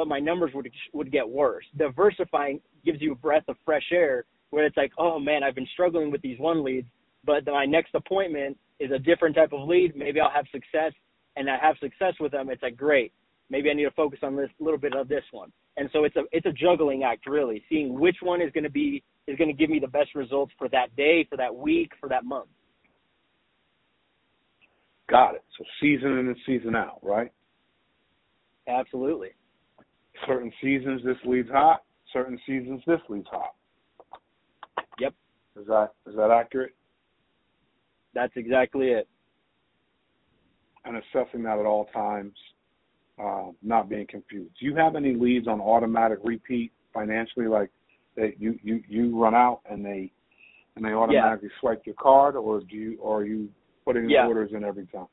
but 0.00 0.08
my 0.08 0.18
numbers 0.18 0.50
would 0.54 0.66
would 0.94 1.12
get 1.12 1.28
worse. 1.28 1.66
Diversifying 1.76 2.58
gives 2.86 3.02
you 3.02 3.12
a 3.12 3.14
breath 3.14 3.42
of 3.48 3.56
fresh 3.66 3.84
air 3.92 4.24
where 4.48 4.64
it's 4.64 4.76
like, 4.78 4.92
oh 4.96 5.18
man, 5.18 5.42
I've 5.42 5.54
been 5.54 5.68
struggling 5.74 6.10
with 6.10 6.22
these 6.22 6.38
one 6.38 6.64
leads, 6.64 6.88
but 7.22 7.44
my 7.44 7.66
next 7.66 7.94
appointment 7.94 8.56
is 8.78 8.90
a 8.92 8.98
different 8.98 9.36
type 9.36 9.52
of 9.52 9.68
lead. 9.68 9.94
Maybe 9.94 10.18
I'll 10.18 10.30
have 10.30 10.46
success, 10.50 10.94
and 11.36 11.50
I 11.50 11.58
have 11.60 11.76
success 11.80 12.14
with 12.18 12.32
them. 12.32 12.48
It's 12.48 12.62
like 12.62 12.78
great. 12.78 13.12
Maybe 13.50 13.68
I 13.68 13.74
need 13.74 13.84
to 13.84 13.90
focus 13.90 14.20
on 14.22 14.36
this 14.36 14.48
little 14.58 14.78
bit 14.78 14.94
of 14.94 15.06
this 15.06 15.24
one. 15.32 15.52
And 15.76 15.90
so 15.92 16.04
it's 16.04 16.16
a 16.16 16.22
it's 16.32 16.46
a 16.46 16.52
juggling 16.52 17.04
act 17.04 17.26
really, 17.26 17.62
seeing 17.68 18.00
which 18.00 18.16
one 18.22 18.40
is 18.40 18.50
going 18.52 18.64
to 18.64 18.70
be 18.70 19.02
is 19.26 19.36
going 19.36 19.48
to 19.48 19.54
give 19.54 19.68
me 19.68 19.80
the 19.80 19.88
best 19.88 20.14
results 20.14 20.54
for 20.56 20.70
that 20.70 20.96
day, 20.96 21.26
for 21.28 21.36
that 21.36 21.54
week, 21.54 21.90
for 22.00 22.08
that 22.08 22.24
month. 22.24 22.48
Got 25.10 25.34
it. 25.34 25.44
So 25.58 25.64
season 25.78 26.12
in 26.12 26.28
and 26.28 26.36
season 26.46 26.74
out, 26.74 27.00
right? 27.02 27.30
Absolutely. 28.66 29.32
Certain 30.26 30.52
seasons 30.62 31.02
this 31.04 31.16
leads 31.24 31.48
hot. 31.50 31.82
Certain 32.12 32.38
seasons 32.46 32.82
this 32.86 33.00
leads 33.08 33.26
hot. 33.30 33.54
Yep. 34.98 35.14
Is 35.60 35.66
that 35.66 35.90
is 36.06 36.16
that 36.16 36.30
accurate? 36.30 36.74
That's 38.14 38.32
exactly 38.36 38.88
it. 38.88 39.08
And 40.84 40.96
assessing 40.96 41.42
that 41.44 41.58
at 41.58 41.66
all 41.66 41.86
times, 41.86 42.32
uh, 43.22 43.50
not 43.62 43.88
being 43.88 44.06
confused. 44.06 44.52
Do 44.58 44.66
you 44.66 44.74
have 44.76 44.96
any 44.96 45.14
leads 45.14 45.46
on 45.46 45.60
automatic 45.60 46.18
repeat 46.24 46.72
financially, 46.92 47.46
like 47.46 47.70
that 48.16 48.40
you 48.40 48.58
you 48.62 48.82
you 48.88 49.20
run 49.20 49.34
out 49.34 49.60
and 49.70 49.84
they 49.84 50.10
and 50.76 50.84
they 50.84 50.92
automatically 50.92 51.48
yeah. 51.52 51.60
swipe 51.60 51.82
your 51.84 51.94
card, 51.96 52.36
or 52.36 52.60
do 52.60 52.76
you 52.76 52.98
or 53.00 53.20
are 53.20 53.24
you 53.24 53.48
putting 53.84 54.08
yeah. 54.08 54.26
orders 54.26 54.50
in 54.54 54.64
every 54.64 54.86
time? 54.86 55.06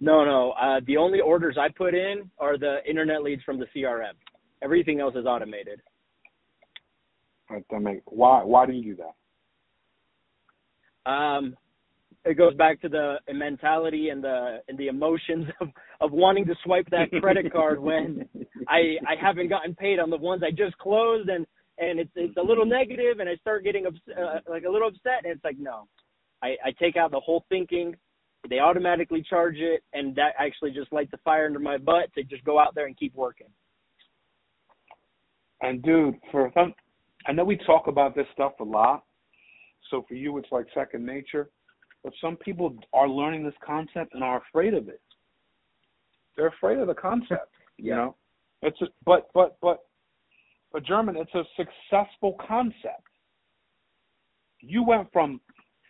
No, 0.00 0.24
no. 0.24 0.52
Uh, 0.52 0.80
the 0.86 0.96
only 0.96 1.20
orders 1.20 1.56
I 1.60 1.68
put 1.68 1.94
in 1.94 2.30
are 2.38 2.56
the 2.56 2.78
internet 2.88 3.22
leads 3.22 3.42
from 3.42 3.58
the 3.58 3.66
CRM. 3.76 4.14
Everything 4.62 4.98
else 5.00 5.14
is 5.14 5.26
automated. 5.26 5.80
That 7.50 7.80
make, 7.80 8.02
why 8.06 8.42
why 8.44 8.64
do 8.64 8.72
you 8.72 8.94
do 8.94 9.02
that? 11.04 11.10
Um, 11.10 11.56
it 12.24 12.36
goes 12.36 12.54
back 12.54 12.80
to 12.82 12.88
the 12.88 13.16
mentality 13.32 14.10
and 14.10 14.22
the 14.22 14.58
and 14.68 14.78
the 14.78 14.88
emotions 14.88 15.46
of 15.60 15.68
of 16.00 16.12
wanting 16.12 16.46
to 16.46 16.54
swipe 16.64 16.86
that 16.90 17.10
credit 17.20 17.52
card 17.52 17.80
when 17.80 18.28
I 18.68 18.96
I 19.06 19.14
haven't 19.20 19.48
gotten 19.48 19.74
paid 19.74 19.98
on 19.98 20.10
the 20.10 20.16
ones 20.16 20.42
I 20.46 20.50
just 20.50 20.76
closed 20.78 21.28
and 21.28 21.46
and 21.78 21.98
it's 21.98 22.10
it's 22.14 22.36
a 22.36 22.42
little 22.42 22.66
negative 22.66 23.20
and 23.20 23.28
I 23.28 23.36
start 23.36 23.64
getting 23.64 23.86
ups, 23.86 23.98
uh, 24.16 24.38
like 24.48 24.64
a 24.64 24.70
little 24.70 24.88
upset 24.88 25.24
and 25.24 25.32
it's 25.32 25.44
like 25.44 25.58
no, 25.58 25.88
I 26.42 26.56
I 26.64 26.72
take 26.78 26.96
out 26.96 27.10
the 27.10 27.20
whole 27.20 27.44
thinking. 27.48 27.96
They 28.48 28.58
automatically 28.58 29.22
charge 29.28 29.56
it, 29.58 29.82
and 29.92 30.14
that 30.16 30.32
actually 30.38 30.70
just 30.70 30.92
lights 30.92 31.12
a 31.12 31.18
fire 31.18 31.46
under 31.46 31.58
my 31.58 31.76
butt 31.76 32.12
to 32.14 32.22
just 32.22 32.44
go 32.44 32.58
out 32.58 32.74
there 32.74 32.86
and 32.86 32.96
keep 32.96 33.14
working. 33.14 33.48
And 35.60 35.82
dude, 35.82 36.14
for 36.30 36.50
some, 36.54 36.74
I 37.26 37.32
know 37.32 37.44
we 37.44 37.58
talk 37.66 37.86
about 37.86 38.14
this 38.14 38.26
stuff 38.32 38.52
a 38.60 38.64
lot. 38.64 39.04
So 39.90 40.04
for 40.08 40.14
you, 40.14 40.38
it's 40.38 40.48
like 40.50 40.66
second 40.74 41.04
nature. 41.04 41.50
But 42.02 42.14
some 42.20 42.36
people 42.36 42.76
are 42.94 43.08
learning 43.08 43.44
this 43.44 43.54
concept 43.64 44.14
and 44.14 44.24
are 44.24 44.42
afraid 44.48 44.72
of 44.72 44.88
it. 44.88 45.02
They're 46.36 46.48
afraid 46.48 46.78
of 46.78 46.86
the 46.86 46.94
concept. 46.94 47.52
yeah. 47.76 47.84
You 47.84 47.94
know, 47.94 48.16
it's 48.62 48.80
a, 48.80 48.86
but 49.04 49.28
but 49.34 49.58
but 49.60 49.80
but 50.72 50.84
German, 50.84 51.16
it's 51.16 51.34
a 51.34 51.42
successful 51.56 52.36
concept. 52.46 53.02
You 54.60 54.82
went 54.82 55.12
from 55.12 55.40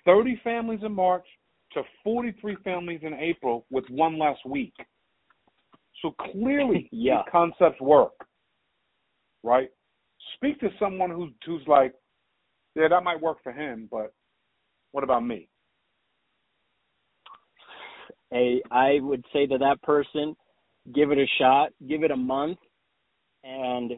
30 0.05 0.41
families 0.43 0.81
in 0.83 0.93
March 0.93 1.27
to 1.73 1.83
43 2.05 2.57
families 2.65 3.01
in 3.03 3.15
April 3.15 3.67
with 3.71 3.85
one 3.89 4.19
less 4.19 4.37
week. 4.45 4.75
So 6.03 6.15
clearly, 6.33 6.89
yeah. 6.93 7.19
these 7.19 7.33
concepts 7.33 7.81
work, 7.81 8.13
right? 9.43 9.69
Speak 10.37 10.59
to 10.61 10.69
someone 10.79 11.11
who's 11.11 11.33
who's 11.45 11.67
like, 11.67 11.95
yeah, 12.75 12.89
that 12.89 13.05
might 13.05 13.21
work 13.21 13.39
for 13.43 13.53
him, 13.53 13.89
but 13.91 14.13
what 14.93 15.05
about 15.05 15.25
me? 15.25 15.49
Hey, 18.31 18.63
I 18.71 18.99
would 19.01 19.25
say 19.33 19.47
to 19.47 19.59
that 19.59 19.83
person, 19.83 20.37
give 20.95 21.11
it 21.11 21.19
a 21.19 21.27
shot, 21.39 21.71
give 21.89 22.05
it 22.05 22.11
a 22.11 22.17
month, 22.17 22.59
and 23.43 23.91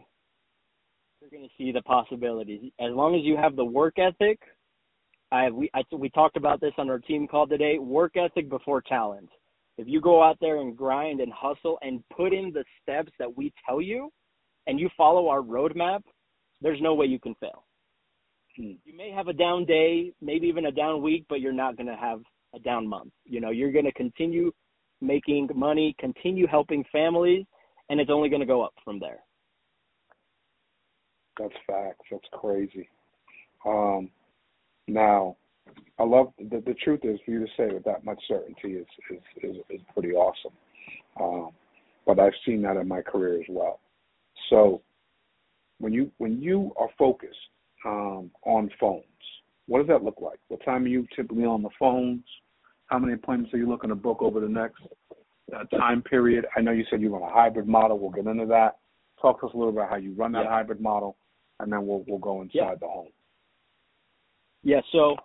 you're 1.21 1.31
going 1.31 1.43
to 1.43 1.55
see 1.57 1.71
the 1.71 1.83
possibilities. 1.83 2.73
As 2.81 2.93
long 2.93 3.14
as 3.14 3.23
you 3.25 3.37
have 3.37 3.57
the 3.57 3.64
work 3.64 3.99
ethic, 3.99 4.41
I 5.33 5.51
we 5.51 5.71
I, 5.75 5.83
we 5.97 6.11
talked 6.11 6.37
about 6.37 6.61
this 6.61 6.75
on 6.79 6.91
our 6.91 6.99
team 6.99 7.27
call 7.27 7.47
today. 7.47 7.79
Work 7.79 8.17
ethic 8.17 8.49
before 8.49 8.83
talent. 8.83 9.31
If 9.79 9.89
you 9.89 10.01
go 10.01 10.23
out 10.23 10.37
there 10.41 10.61
and 10.61 10.77
grind 10.77 11.21
and 11.21 11.33
hustle 11.33 11.79
and 11.81 12.05
put 12.15 12.35
in 12.35 12.53
the 12.53 12.65
steps 12.83 13.11
that 13.19 13.35
we 13.37 13.53
tell 13.67 13.81
you, 13.81 14.12
and 14.67 14.79
you 14.79 14.91
follow 14.97 15.29
our 15.29 15.41
roadmap, 15.41 16.03
there's 16.61 16.81
no 16.83 16.95
way 16.95 17.07
you 17.07 17.19
can 17.19 17.35
fail. 17.37 17.65
Hmm. 18.57 18.73
You 18.85 18.95
may 18.95 19.11
have 19.11 19.29
a 19.29 19.33
down 19.33 19.65
day, 19.65 20.12
maybe 20.21 20.47
even 20.47 20.67
a 20.67 20.73
down 20.73 21.03
week, 21.03 21.25
but 21.31 21.41
you're 21.41 21.53
not 21.53 21.77
going 21.77 21.87
to 21.87 21.97
have 21.97 22.21
a 22.55 22.59
down 22.59 22.87
month. 22.87 23.12
You 23.25 23.41
know, 23.41 23.51
you're 23.51 23.73
going 23.73 23.87
to 23.87 23.93
continue 23.93 24.53
making 25.01 25.49
money, 25.55 25.97
continue 25.99 26.47
helping 26.47 26.85
families, 26.93 27.47
and 27.89 27.99
it's 27.99 28.11
only 28.11 28.29
going 28.29 28.41
to 28.41 28.47
go 28.47 28.62
up 28.62 28.75
from 28.85 29.01
there. 29.01 29.21
That's 31.39 31.55
facts. 31.67 32.05
That's 32.11 32.29
crazy. 32.33 32.89
Um, 33.67 34.11
now, 34.89 35.37
I 35.99 36.05
love 36.05 36.33
the 36.39 36.62
the 36.67 36.75
truth 36.75 37.01
is 37.05 37.19
for 37.25 37.31
you 37.31 37.41
to 37.41 37.53
say 37.57 37.73
with 37.73 37.85
that 37.85 38.05
much 38.05 38.21
certainty 38.27 38.75
is 38.75 38.87
is 39.11 39.21
is, 39.43 39.57
is 39.71 39.81
pretty 39.93 40.12
awesome. 40.12 40.53
Um, 41.21 41.51
but 42.07 42.19
I've 42.19 42.33
seen 42.45 42.62
that 42.62 42.77
in 42.77 42.89
my 42.89 43.03
career 43.03 43.39
as 43.39 43.47
well. 43.49 43.81
So 44.51 44.83
when 45.79 45.93
you 45.93 46.11
when 46.19 46.41
you 46.41 46.73
are 46.77 46.89
focused 46.99 47.37
um, 47.85 48.31
on 48.45 48.71
phones, 48.81 49.05
what 49.67 49.79
does 49.79 49.89
that 49.89 50.03
look 50.03 50.21
like? 50.21 50.39
What 50.49 50.65
time 50.65 50.85
are 50.85 50.89
you 50.89 51.07
typically 51.15 51.45
on 51.45 51.62
the 51.62 51.71
phones? 51.79 52.25
How 52.87 52.99
many 52.99 53.15
appointments 53.15 53.55
are 53.55 53.59
you 53.59 53.69
looking 53.69 53.91
to 53.91 53.97
book 53.97 54.19
over 54.21 54.41
the 54.41 54.49
next 54.49 54.83
uh, 55.55 55.65
time 55.77 56.03
period? 56.03 56.47
I 56.57 56.61
know 56.61 56.73
you 56.73 56.85
said 56.91 57.01
you 57.01 57.12
run 57.12 57.23
a 57.23 57.33
hybrid 57.33 57.67
model. 57.67 57.99
We'll 57.99 58.11
get 58.11 58.27
into 58.27 58.47
that. 58.47 58.79
Talk 59.21 59.41
to 59.41 59.47
us 59.47 59.55
a 59.55 59.57
little 59.57 59.73
bit 59.73 59.81
about 59.81 59.91
how 59.91 59.97
you 59.97 60.12
run 60.15 60.33
that 60.33 60.45
yeah. 60.45 60.51
hybrid 60.51 60.81
model, 60.81 61.17
and 61.61 61.73
then 61.73 61.87
we'll 61.87 62.05
we'll 62.07 62.19
go 62.19 62.43
inside 62.43 62.53
yeah. 62.55 62.75
the 62.81 62.89
home. 62.89 63.09
Yeah, 64.62 64.81
so 64.92 65.16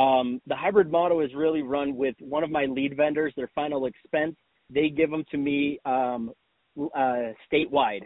um, 0.00 0.40
the 0.46 0.56
hybrid 0.56 0.90
model 0.90 1.20
is 1.20 1.34
really 1.34 1.62
run 1.62 1.96
with 1.96 2.14
one 2.20 2.44
of 2.44 2.50
my 2.50 2.66
lead 2.66 2.96
vendors, 2.96 3.32
their 3.36 3.50
final 3.54 3.86
expense. 3.86 4.36
They 4.70 4.88
give 4.88 5.10
them 5.10 5.24
to 5.30 5.36
me 5.36 5.78
um, 5.84 6.32
uh, 6.78 7.32
statewide. 7.50 8.02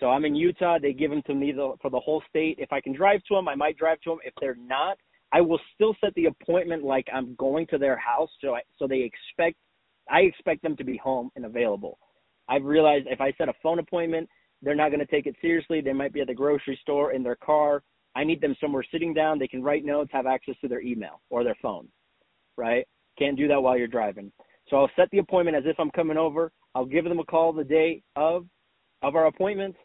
So 0.00 0.06
I'm 0.06 0.24
in 0.24 0.34
Utah. 0.34 0.78
They 0.80 0.92
give 0.92 1.10
them 1.10 1.22
to 1.26 1.34
me 1.34 1.52
the, 1.52 1.74
for 1.80 1.90
the 1.90 2.00
whole 2.00 2.22
state. 2.28 2.56
If 2.58 2.72
I 2.72 2.80
can 2.80 2.94
drive 2.94 3.22
to 3.28 3.34
them, 3.34 3.48
I 3.48 3.54
might 3.54 3.78
drive 3.78 4.00
to 4.02 4.10
them. 4.10 4.18
If 4.24 4.34
they're 4.40 4.56
not, 4.56 4.98
I 5.32 5.40
will 5.40 5.60
still 5.74 5.94
set 6.00 6.14
the 6.14 6.26
appointment 6.26 6.84
like 6.84 7.06
I'm 7.12 7.34
going 7.36 7.66
to 7.68 7.78
their 7.78 7.96
house. 7.96 8.30
So 8.40 8.54
I, 8.54 8.60
so 8.78 8.86
they 8.86 9.00
expect 9.00 9.56
I 10.08 10.20
expect 10.20 10.62
them 10.62 10.76
to 10.76 10.84
be 10.84 10.96
home 10.96 11.30
and 11.36 11.44
available. 11.44 11.98
I've 12.48 12.64
realized 12.64 13.06
if 13.10 13.20
I 13.20 13.32
set 13.38 13.48
a 13.48 13.54
phone 13.62 13.80
appointment, 13.80 14.28
they're 14.62 14.74
not 14.74 14.90
going 14.90 15.00
to 15.00 15.06
take 15.06 15.26
it 15.26 15.34
seriously. 15.40 15.80
They 15.80 15.92
might 15.92 16.12
be 16.12 16.20
at 16.20 16.28
the 16.28 16.34
grocery 16.34 16.78
store 16.80 17.12
in 17.12 17.22
their 17.22 17.36
car. 17.36 17.82
I 18.16 18.24
need 18.24 18.40
them 18.40 18.56
somewhere 18.58 18.82
sitting 18.90 19.12
down. 19.12 19.38
They 19.38 19.46
can 19.46 19.62
write 19.62 19.84
notes, 19.84 20.10
have 20.10 20.26
access 20.26 20.54
to 20.62 20.68
their 20.68 20.80
email 20.80 21.20
or 21.28 21.44
their 21.44 21.56
phone, 21.60 21.86
right? 22.56 22.88
Can't 23.18 23.36
do 23.36 23.46
that 23.46 23.62
while 23.62 23.76
you're 23.76 23.86
driving. 23.86 24.32
So 24.68 24.78
I'll 24.78 24.90
set 24.96 25.10
the 25.10 25.18
appointment 25.18 25.54
as 25.54 25.64
if 25.66 25.78
I'm 25.78 25.90
coming 25.90 26.16
over. 26.16 26.50
I'll 26.74 26.86
give 26.86 27.04
them 27.04 27.18
a 27.18 27.24
call 27.24 27.52
the 27.52 27.62
day 27.62 28.02
of 28.16 28.46
of 29.02 29.16
our 29.16 29.26
appointment. 29.26 29.76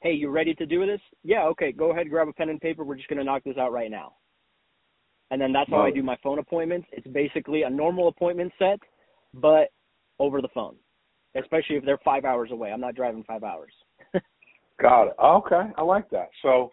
Hey, 0.00 0.12
you 0.12 0.30
ready 0.30 0.54
to 0.54 0.66
do 0.66 0.86
this? 0.86 1.00
Yeah, 1.24 1.44
okay. 1.46 1.72
Go 1.72 1.90
ahead, 1.90 2.08
grab 2.08 2.28
a 2.28 2.32
pen 2.32 2.48
and 2.48 2.60
paper. 2.60 2.84
We're 2.84 2.94
just 2.94 3.08
going 3.08 3.18
to 3.18 3.24
knock 3.24 3.42
this 3.42 3.56
out 3.58 3.72
right 3.72 3.90
now. 3.90 4.14
And 5.32 5.40
then 5.40 5.52
that's 5.52 5.68
how 5.68 5.82
I 5.82 5.90
do 5.90 6.02
my 6.02 6.16
phone 6.22 6.38
appointments. 6.38 6.86
It's 6.92 7.06
basically 7.08 7.64
a 7.64 7.70
normal 7.70 8.06
appointment 8.06 8.52
set, 8.58 8.78
but 9.34 9.68
over 10.20 10.40
the 10.40 10.48
phone, 10.54 10.76
especially 11.36 11.76
if 11.76 11.84
they're 11.84 11.98
five 12.04 12.24
hours 12.24 12.50
away. 12.52 12.70
I'm 12.70 12.80
not 12.80 12.94
driving 12.94 13.24
five 13.24 13.42
hours. 13.42 13.72
Got 14.80 15.08
it. 15.08 15.14
Okay, 15.22 15.70
I 15.76 15.82
like 15.82 16.08
that. 16.10 16.28
So 16.40 16.72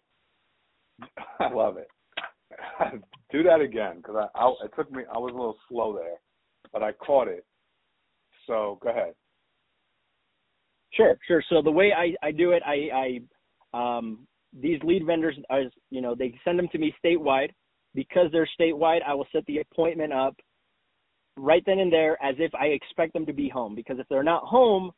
I 1.40 1.52
love 1.54 1.78
it. 1.78 1.88
Do 3.32 3.44
that 3.44 3.62
again 3.62 3.98
because 3.98 4.16
I, 4.36 4.40
I 4.40 4.54
it 4.66 4.72
took 4.76 4.92
me. 4.92 5.04
I 5.14 5.18
was 5.18 5.32
a 5.34 5.38
little 5.38 5.58
slow 5.70 5.94
there, 5.94 6.18
but 6.72 6.84
I 6.84 6.92
caught 6.94 7.28
it. 7.28 7.46
So 8.48 8.80
go 8.82 8.90
ahead. 8.90 9.14
Sure, 10.94 11.18
sure. 11.28 11.44
So 11.50 11.62
the 11.62 11.72
way 11.72 11.92
I 11.92 12.16
I 12.26 12.32
do 12.32 12.52
it, 12.52 12.64
I 12.66 13.20
I 13.74 13.98
um 13.98 14.28
these 14.58 14.80
lead 14.84 15.06
vendors, 15.06 15.38
as 15.50 15.66
you 15.90 16.02
know, 16.02 16.16
they 16.16 16.34
send 16.46 16.58
them 16.58 16.70
to 16.72 16.78
me 16.78 16.94
statewide. 17.04 17.50
Because 17.94 18.30
they're 18.34 18.50
statewide, 18.60 19.00
I 19.08 19.14
will 19.14 19.28
set 19.32 19.46
the 19.46 19.60
appointment 19.60 20.12
up 20.12 20.36
right 21.38 21.64
then 21.66 21.80
and 21.80 21.92
there 21.92 22.22
as 22.22 22.36
if 22.40 22.54
I 22.54 22.66
expect 22.66 23.14
them 23.14 23.26
to 23.26 23.32
be 23.32 23.48
home. 23.48 23.74
Because 23.74 24.00
if 24.00 24.08
they're 24.10 24.22
not 24.22 24.44
home, 24.44 24.92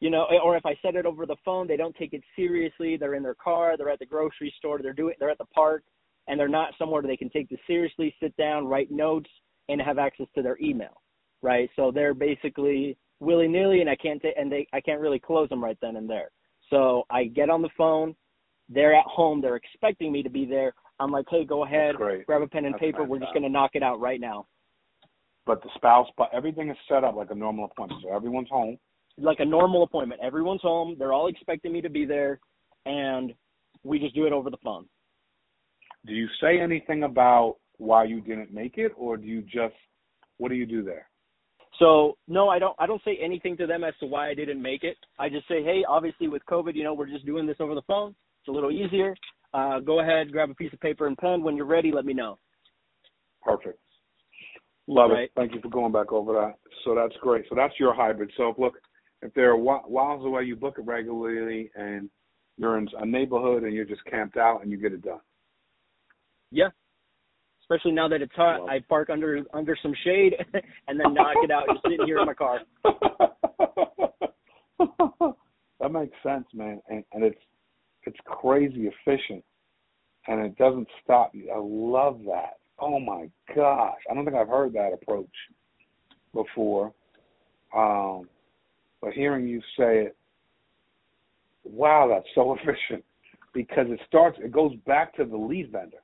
you 0.00 0.10
know, 0.10 0.26
or 0.42 0.56
if 0.56 0.66
I 0.66 0.76
set 0.82 0.94
it 0.94 1.06
over 1.06 1.24
the 1.24 1.36
phone, 1.44 1.66
they 1.66 1.76
don't 1.76 1.96
take 1.96 2.12
it 2.12 2.22
seriously. 2.34 2.96
They're 2.96 3.14
in 3.14 3.22
their 3.22 3.34
car, 3.34 3.76
they're 3.76 3.88
at 3.88 3.98
the 3.98 4.06
grocery 4.06 4.52
store, 4.58 4.78
they're 4.82 4.92
doing, 4.92 5.14
they're 5.18 5.30
at 5.30 5.38
the 5.38 5.46
park, 5.46 5.84
and 6.28 6.38
they're 6.38 6.48
not 6.48 6.74
somewhere 6.78 7.02
they 7.02 7.16
can 7.16 7.30
take 7.30 7.48
this 7.48 7.58
seriously, 7.66 8.14
sit 8.20 8.36
down, 8.36 8.66
write 8.66 8.90
notes, 8.90 9.30
and 9.68 9.80
have 9.80 9.98
access 9.98 10.26
to 10.34 10.42
their 10.42 10.58
email, 10.60 11.00
right? 11.42 11.70
So 11.76 11.90
they're 11.90 12.14
basically 12.14 12.96
willy 13.20 13.48
nilly, 13.48 13.80
and 13.80 13.88
I 13.88 13.96
can't 13.96 14.20
ta- 14.20 14.28
and 14.36 14.52
they 14.52 14.66
I 14.72 14.80
can't 14.80 15.00
really 15.00 15.18
close 15.18 15.48
them 15.48 15.64
right 15.64 15.78
then 15.80 15.96
and 15.96 16.08
there. 16.08 16.30
So 16.68 17.04
I 17.10 17.24
get 17.24 17.48
on 17.48 17.62
the 17.62 17.70
phone, 17.78 18.14
they're 18.68 18.94
at 18.94 19.06
home, 19.06 19.40
they're 19.40 19.56
expecting 19.56 20.12
me 20.12 20.22
to 20.22 20.30
be 20.30 20.44
there. 20.44 20.74
I'm 21.00 21.10
like, 21.10 21.26
hey, 21.30 21.44
go 21.44 21.64
ahead, 21.64 21.94
grab 22.26 22.42
a 22.42 22.46
pen 22.46 22.64
and 22.66 22.74
That's 22.74 22.80
paper. 22.80 23.04
We're 23.04 23.18
just 23.18 23.32
gonna 23.32 23.48
knock 23.48 23.70
it 23.74 23.82
out 23.82 23.98
right 23.98 24.20
now. 24.20 24.46
But 25.46 25.62
the 25.62 25.70
spouse, 25.76 26.08
but 26.18 26.28
everything 26.34 26.70
is 26.70 26.76
set 26.88 27.02
up 27.02 27.14
like 27.14 27.30
a 27.30 27.34
normal 27.34 27.66
appointment. 27.66 28.02
So 28.02 28.14
everyone's 28.14 28.50
home 28.50 28.78
like 29.18 29.40
a 29.40 29.44
normal 29.44 29.82
appointment. 29.82 30.20
Everyone's 30.22 30.62
home. 30.62 30.96
They're 30.98 31.12
all 31.12 31.28
expecting 31.28 31.72
me 31.72 31.80
to 31.80 31.90
be 31.90 32.04
there, 32.04 32.40
and 32.84 33.32
we 33.82 33.98
just 33.98 34.14
do 34.14 34.26
it 34.26 34.32
over 34.32 34.50
the 34.50 34.58
phone. 34.62 34.86
Do 36.06 36.12
you 36.12 36.28
say 36.40 36.60
anything 36.60 37.02
about 37.02 37.56
why 37.78 38.04
you 38.04 38.20
didn't 38.20 38.52
make 38.52 38.78
it, 38.78 38.92
or 38.96 39.16
do 39.16 39.26
you 39.26 39.42
just 39.42 39.74
what 40.38 40.48
do 40.50 40.54
you 40.54 40.66
do 40.66 40.82
there? 40.82 41.08
So 41.78 42.16
no, 42.28 42.48
I 42.48 42.58
don't. 42.58 42.76
I 42.78 42.86
don't 42.86 43.02
say 43.04 43.18
anything 43.20 43.56
to 43.58 43.66
them 43.66 43.84
as 43.84 43.94
to 44.00 44.06
why 44.06 44.28
I 44.30 44.34
didn't 44.34 44.62
make 44.62 44.82
it. 44.82 44.96
I 45.18 45.28
just 45.28 45.46
say, 45.48 45.62
hey, 45.62 45.84
obviously 45.88 46.28
with 46.28 46.42
COVID, 46.46 46.74
you 46.74 46.84
know, 46.84 46.94
we're 46.94 47.08
just 47.08 47.26
doing 47.26 47.46
this 47.46 47.56
over 47.60 47.74
the 47.74 47.82
phone. 47.82 48.14
It's 48.40 48.48
a 48.48 48.52
little 48.52 48.70
easier. 48.70 49.14
Uh, 49.52 49.80
go 49.80 50.00
ahead, 50.00 50.32
grab 50.32 50.50
a 50.50 50.54
piece 50.54 50.72
of 50.72 50.80
paper 50.80 51.06
and 51.06 51.16
pen. 51.16 51.42
When 51.42 51.56
you're 51.56 51.66
ready, 51.66 51.92
let 51.92 52.04
me 52.04 52.14
know. 52.14 52.38
Perfect. 53.42 53.78
Love 54.86 55.10
Right. 55.10 55.24
it. 55.24 55.32
Thank 55.36 55.54
you 55.54 55.60
for 55.60 55.68
going 55.68 55.92
back 55.92 56.12
over 56.12 56.32
that. 56.34 56.54
So 56.84 56.94
that's 56.94 57.16
great. 57.20 57.44
So 57.48 57.54
that's 57.54 57.78
your 57.78 57.94
hybrid. 57.94 58.30
So 58.36 58.54
look, 58.58 58.74
if 59.22 59.32
they're 59.34 59.56
wi- 59.56 59.82
miles 59.90 60.24
away, 60.24 60.44
you 60.44 60.56
book 60.56 60.76
it 60.78 60.82
regularly, 60.82 61.70
and 61.74 62.08
you're 62.58 62.78
in 62.78 62.88
a 62.98 63.06
neighborhood 63.06 63.64
and 63.64 63.74
you're 63.74 63.84
just 63.84 64.04
camped 64.04 64.36
out 64.36 64.62
and 64.62 64.70
you 64.70 64.78
get 64.78 64.92
it 64.92 65.02
done. 65.02 65.18
Yeah. 66.50 66.68
Especially 67.62 67.92
now 67.92 68.08
that 68.08 68.22
it's 68.22 68.34
hot, 68.34 68.68
I 68.70 68.80
park 68.88 69.10
under 69.10 69.42
under 69.52 69.76
some 69.82 69.92
shade 70.04 70.34
and 70.88 71.00
then 71.00 71.14
knock 71.14 71.34
it 71.42 71.50
out 71.50 71.64
just 71.68 71.82
sitting 71.82 72.06
here 72.06 72.18
in 72.18 72.26
my 72.26 72.34
car. 72.34 72.60
that 75.80 75.90
makes 75.90 76.16
sense, 76.22 76.46
man, 76.54 76.80
and 76.88 77.02
and 77.12 77.24
it's 77.24 77.40
it's 78.04 78.18
crazy 78.24 78.88
efficient, 78.88 79.44
and 80.28 80.46
it 80.46 80.56
doesn't 80.56 80.86
stop 81.02 81.34
you. 81.34 81.50
I 81.50 81.58
love 81.58 82.20
that. 82.26 82.58
Oh 82.78 83.00
my 83.00 83.28
gosh, 83.52 83.98
I 84.08 84.14
don't 84.14 84.24
think 84.24 84.36
I've 84.36 84.46
heard 84.46 84.72
that 84.74 84.92
approach 84.92 85.26
before. 86.32 86.94
Um, 87.74 88.28
but 89.06 89.14
hearing 89.14 89.46
you 89.46 89.60
say 89.78 90.06
it, 90.06 90.16
wow, 91.62 92.10
that's 92.12 92.26
so 92.34 92.54
efficient 92.60 93.04
because 93.54 93.86
it 93.88 94.00
starts. 94.08 94.36
It 94.42 94.50
goes 94.50 94.72
back 94.84 95.14
to 95.14 95.24
the 95.24 95.36
lead 95.36 95.70
vendor. 95.70 95.98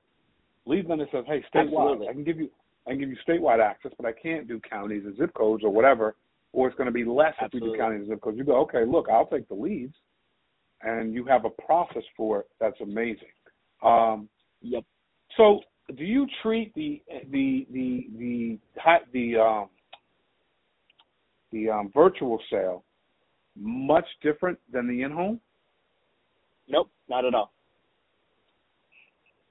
Lead 0.67 0.87
vendor 0.87 1.07
says, 1.11 1.25
"Hey, 1.27 1.45
statewide, 1.53 1.95
Absolutely. 1.95 2.09
I 2.09 2.13
can 2.13 2.23
give 2.23 2.39
you, 2.39 2.49
I 2.87 2.91
can 2.91 3.01
give 3.01 3.09
you 3.09 3.17
statewide 3.29 3.59
access, 3.59 3.91
but 3.99 4.07
I 4.07 4.13
can't 4.13 4.47
do 4.47 4.61
counties 4.61 5.03
and 5.05 5.17
zip 5.17 5.35
codes 5.35 5.65
or 5.65 5.71
whatever, 5.71 6.15
or 6.53 6.69
it's 6.69 6.77
going 6.77 6.87
to 6.87 6.93
be 6.93 7.05
less 7.05 7.35
if 7.41 7.53
we 7.53 7.59
Absolutely. 7.59 7.71
do 7.71 7.83
counties 7.83 8.01
and 8.03 8.09
zip 8.09 8.21
codes." 8.21 8.39
You 8.39 8.45
go, 8.45 8.61
"Okay, 8.61 8.85
look, 8.87 9.09
I'll 9.11 9.27
take 9.27 9.49
the 9.49 9.55
leads," 9.55 9.97
and 10.83 11.13
you 11.13 11.25
have 11.25 11.45
a 11.45 11.51
process 11.51 12.05
for 12.17 12.41
it 12.41 12.47
that's 12.61 12.81
amazing. 12.81 13.33
Um, 13.83 14.29
Yep. 14.61 14.85
so, 15.37 15.59
do 15.97 16.05
you 16.05 16.29
treat 16.41 16.73
the 16.75 17.03
the 17.33 17.67
the 17.73 18.07
the 18.17 18.59
the 19.13 19.37
um, 19.41 19.71
the 21.51 21.69
um, 21.69 21.91
virtual 21.93 22.41
sale 22.49 22.85
much 23.57 24.07
different 24.23 24.59
than 24.73 24.89
the 24.89 25.03
in-home? 25.03 25.41
Nope, 26.69 26.91
not 27.09 27.25
at 27.25 27.35
all. 27.35 27.53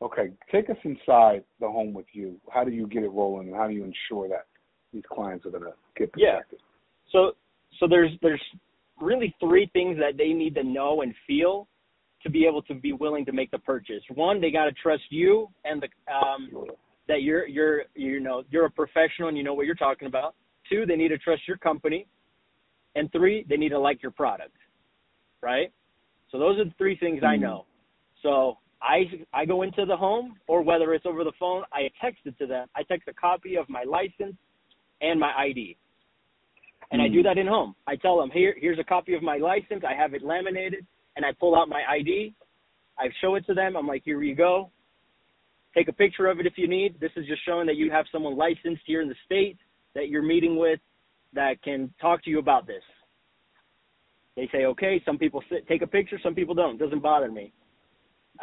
Okay, 0.02 0.32
take 0.52 0.70
us 0.70 0.78
inside 0.84 1.44
the 1.60 1.68
home 1.68 1.94
with 1.94 2.08
you. 2.14 2.40
How 2.52 2.64
do 2.64 2.72
you 2.72 2.88
get 2.88 3.04
it 3.04 3.12
rolling, 3.12 3.48
and 3.48 3.56
how 3.56 3.68
do 3.68 3.74
you 3.74 3.84
ensure 3.84 4.28
that 4.30 4.46
these 4.92 5.04
clients 5.12 5.46
are 5.46 5.52
going 5.52 5.64
to 5.64 5.74
get 5.96 6.12
protected? 6.12 6.60
Yeah. 6.60 6.68
So 7.12 7.34
so 7.80 7.88
there's 7.88 8.12
there's 8.22 8.42
really 9.00 9.36
three 9.40 9.70
things 9.74 9.98
that 10.00 10.18
they 10.18 10.30
need 10.30 10.56
to 10.56 10.64
know 10.64 11.02
and 11.02 11.14
feel 11.28 11.68
to 12.24 12.30
be 12.30 12.46
able 12.46 12.62
to 12.64 12.74
be 12.74 12.94
willing 12.94 13.26
to 13.26 13.32
make 13.32 13.52
the 13.52 13.60
purchase. 13.60 14.04
One, 14.14 14.42
they 14.42 14.52
got 14.52 14.66
to 14.66 14.72
trust 14.72 15.04
you 15.10 15.50
and 15.66 15.82
the 15.82 16.14
um, 16.14 16.50
that 17.08 17.22
you're 17.22 17.48
you're 17.48 17.84
you 17.96 18.20
know 18.20 18.44
you're 18.50 18.66
a 18.66 18.72
professional 18.72 19.28
and 19.28 19.38
you 19.38 19.44
know 19.44 19.54
what 19.54 19.66
you're 19.66 19.76
talking 19.76 20.08
about. 20.08 20.36
Two, 20.70 20.86
they 20.86 20.96
need 20.96 21.10
to 21.10 21.18
trust 21.18 21.42
your 21.48 21.58
company, 21.58 22.08
and 22.96 23.12
three, 23.12 23.46
they 23.50 23.58
need 23.58 23.70
to 23.70 23.80
like 23.80 24.02
your 24.02 24.12
product, 24.12 24.56
right? 25.42 25.72
So 26.32 26.40
those 26.40 26.60
are 26.60 26.66
the 26.66 26.74
three 26.78 26.96
things 26.98 27.24
I 27.24 27.36
Mhm. 27.36 27.42
know. 27.42 27.66
So 28.22 28.58
I 28.82 29.10
I 29.34 29.46
go 29.46 29.62
into 29.62 29.86
the 29.86 29.96
home 29.96 30.40
or 30.48 30.62
whether 30.62 30.94
it's 30.94 31.06
over 31.06 31.24
the 31.24 31.32
phone, 31.34 31.64
I 31.72 31.90
text 32.00 32.26
it 32.26 32.38
to 32.40 32.48
them. 32.48 32.68
I 32.76 32.84
text 32.84 33.08
a 33.08 33.14
copy 33.14 33.56
of 33.56 33.70
my 33.70 33.84
license 33.84 34.36
and 35.02 35.20
my 35.20 35.34
ID. 35.38 35.78
And 36.92 37.02
I 37.02 37.08
do 37.08 37.20
Mhm. 37.20 37.24
that 37.24 37.38
in 37.38 37.48
home. 37.48 37.76
I 37.88 37.96
tell 37.96 38.18
them, 38.18 38.30
here, 38.32 38.54
here's 38.58 38.80
a 38.80 38.84
copy 38.84 39.14
of 39.14 39.24
my 39.24 39.38
license. 39.38 39.84
I 39.84 39.94
have 39.94 40.14
it 40.14 40.24
laminated, 40.24 40.86
and 41.16 41.26
I 41.26 41.32
pull 41.32 41.56
out 41.56 41.70
my 41.70 41.90
ID. 41.90 42.34
I 42.98 43.10
show 43.22 43.36
it 43.36 43.46
to 43.46 43.54
them. 43.54 43.78
I'm 43.78 43.88
like, 43.88 44.04
here 44.04 44.22
you 44.22 44.36
go. 44.36 44.72
Take 45.74 45.88
a 45.88 45.94
picture 45.94 46.28
of 46.28 46.40
it 46.40 46.46
if 46.46 46.58
you 46.58 46.68
need. 46.68 47.00
This 47.00 47.12
is 47.16 47.26
just 47.28 47.44
showing 47.46 47.66
that 47.68 47.78
you 47.78 47.90
have 47.92 48.06
someone 48.12 48.36
licensed 48.36 48.84
here 48.86 49.02
in 49.02 49.08
the 49.08 49.16
state 49.26 49.58
that 49.94 50.10
you're 50.10 50.22
meeting 50.22 50.58
with 50.58 50.82
that 51.34 51.62
can 51.64 51.94
talk 52.00 52.24
to 52.24 52.30
you 52.30 52.40
about 52.40 52.68
this. 52.68 52.84
They 54.36 54.50
say, 54.52 54.66
okay. 54.66 55.02
Some 55.06 55.18
people 55.18 55.44
sit, 55.50 55.68
take 55.68 55.82
a 55.82 55.88
picture. 55.88 56.20
Some 56.24 56.36
people 56.36 56.56
don't. 56.56 56.76
It 56.76 56.84
Doesn't 56.84 57.02
bother 57.02 57.32
me. 57.32 57.54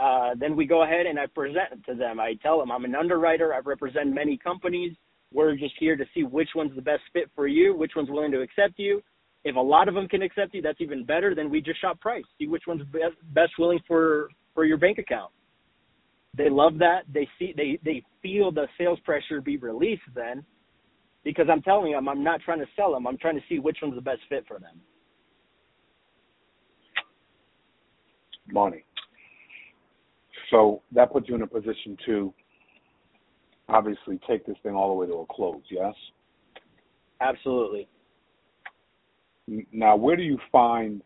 Uh, 0.00 0.30
then 0.38 0.54
we 0.54 0.66
go 0.66 0.82
ahead 0.84 1.06
and 1.06 1.18
I 1.18 1.26
present 1.26 1.72
it 1.72 1.90
to 1.90 1.94
them. 1.96 2.20
I 2.20 2.34
tell 2.42 2.58
them 2.58 2.70
I'm 2.70 2.84
an 2.84 2.94
underwriter. 2.94 3.54
I 3.54 3.58
represent 3.58 4.14
many 4.14 4.36
companies. 4.36 4.92
We're 5.32 5.56
just 5.56 5.74
here 5.78 5.96
to 5.96 6.04
see 6.14 6.22
which 6.22 6.50
one's 6.54 6.74
the 6.76 6.82
best 6.82 7.02
fit 7.12 7.30
for 7.34 7.46
you, 7.46 7.74
which 7.74 7.92
one's 7.96 8.10
willing 8.10 8.30
to 8.32 8.40
accept 8.40 8.78
you. 8.78 9.02
If 9.44 9.56
a 9.56 9.60
lot 9.60 9.88
of 9.88 9.94
them 9.94 10.08
can 10.08 10.22
accept 10.22 10.54
you, 10.54 10.62
that's 10.62 10.80
even 10.80 11.04
better. 11.04 11.34
Then 11.34 11.50
we 11.50 11.60
just 11.60 11.80
shop 11.80 12.00
price, 12.00 12.24
see 12.38 12.48
which 12.48 12.64
one's 12.66 12.82
best, 12.92 13.14
best 13.34 13.52
willing 13.58 13.80
for 13.86 14.28
for 14.54 14.64
your 14.64 14.76
bank 14.76 14.98
account. 14.98 15.30
They 16.36 16.50
love 16.50 16.78
that. 16.78 17.02
They 17.12 17.28
see 17.38 17.54
they 17.56 17.78
they 17.84 18.02
feel 18.22 18.50
the 18.50 18.68
sales 18.76 18.98
pressure 19.04 19.40
be 19.40 19.56
released 19.56 20.02
then, 20.14 20.44
because 21.24 21.46
I'm 21.50 21.62
telling 21.62 21.92
them 21.92 22.08
I'm 22.08 22.24
not 22.24 22.40
trying 22.40 22.60
to 22.60 22.66
sell 22.76 22.92
them. 22.92 23.06
I'm 23.06 23.18
trying 23.18 23.36
to 23.36 23.42
see 23.48 23.58
which 23.58 23.78
one's 23.82 23.94
the 23.94 24.00
best 24.00 24.20
fit 24.28 24.44
for 24.46 24.58
them. 24.58 24.80
money. 28.52 28.84
So 30.50 30.82
that 30.92 31.12
puts 31.12 31.28
you 31.28 31.34
in 31.34 31.42
a 31.42 31.46
position 31.46 31.96
to 32.06 32.32
obviously 33.68 34.18
take 34.26 34.46
this 34.46 34.56
thing 34.62 34.74
all 34.74 34.88
the 34.88 34.94
way 34.94 35.06
to 35.06 35.12
a 35.14 35.26
close. 35.26 35.62
Yes. 35.70 35.94
Absolutely. 37.20 37.88
Now, 39.72 39.96
where 39.96 40.16
do 40.16 40.22
you 40.22 40.38
find 40.50 41.02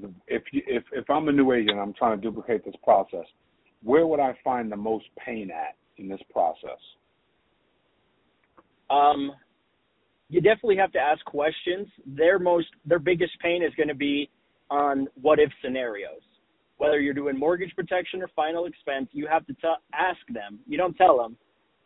the, 0.00 0.10
if 0.26 0.42
you 0.52 0.62
if 0.66 0.84
if 0.92 1.08
I'm 1.10 1.28
a 1.28 1.32
new 1.32 1.52
agent, 1.52 1.72
and 1.72 1.80
I'm 1.80 1.92
trying 1.92 2.18
to 2.18 2.22
duplicate 2.22 2.64
this 2.64 2.74
process. 2.82 3.26
Where 3.82 4.06
would 4.06 4.20
I 4.20 4.34
find 4.42 4.72
the 4.72 4.76
most 4.76 5.04
pain 5.24 5.50
at 5.50 5.76
in 5.98 6.08
this 6.08 6.20
process? 6.32 6.78
Um, 8.94 9.32
you 10.28 10.40
definitely 10.40 10.76
have 10.76 10.92
to 10.92 10.98
ask 10.98 11.24
questions. 11.24 11.86
Their 12.06 12.38
most, 12.38 12.68
their 12.84 12.98
biggest 12.98 13.32
pain 13.40 13.62
is 13.62 13.72
going 13.76 13.88
to 13.88 13.94
be 13.94 14.30
on 14.70 15.06
what 15.20 15.38
if 15.38 15.50
scenarios. 15.62 16.22
Whether 16.76 17.00
you're 17.00 17.14
doing 17.14 17.38
mortgage 17.38 17.74
protection 17.76 18.22
or 18.22 18.28
final 18.34 18.66
expense, 18.66 19.08
you 19.12 19.26
have 19.30 19.46
to 19.46 19.54
tell, 19.54 19.76
ask 19.92 20.20
them. 20.32 20.58
You 20.66 20.76
don't 20.76 20.94
tell 20.94 21.16
them. 21.16 21.36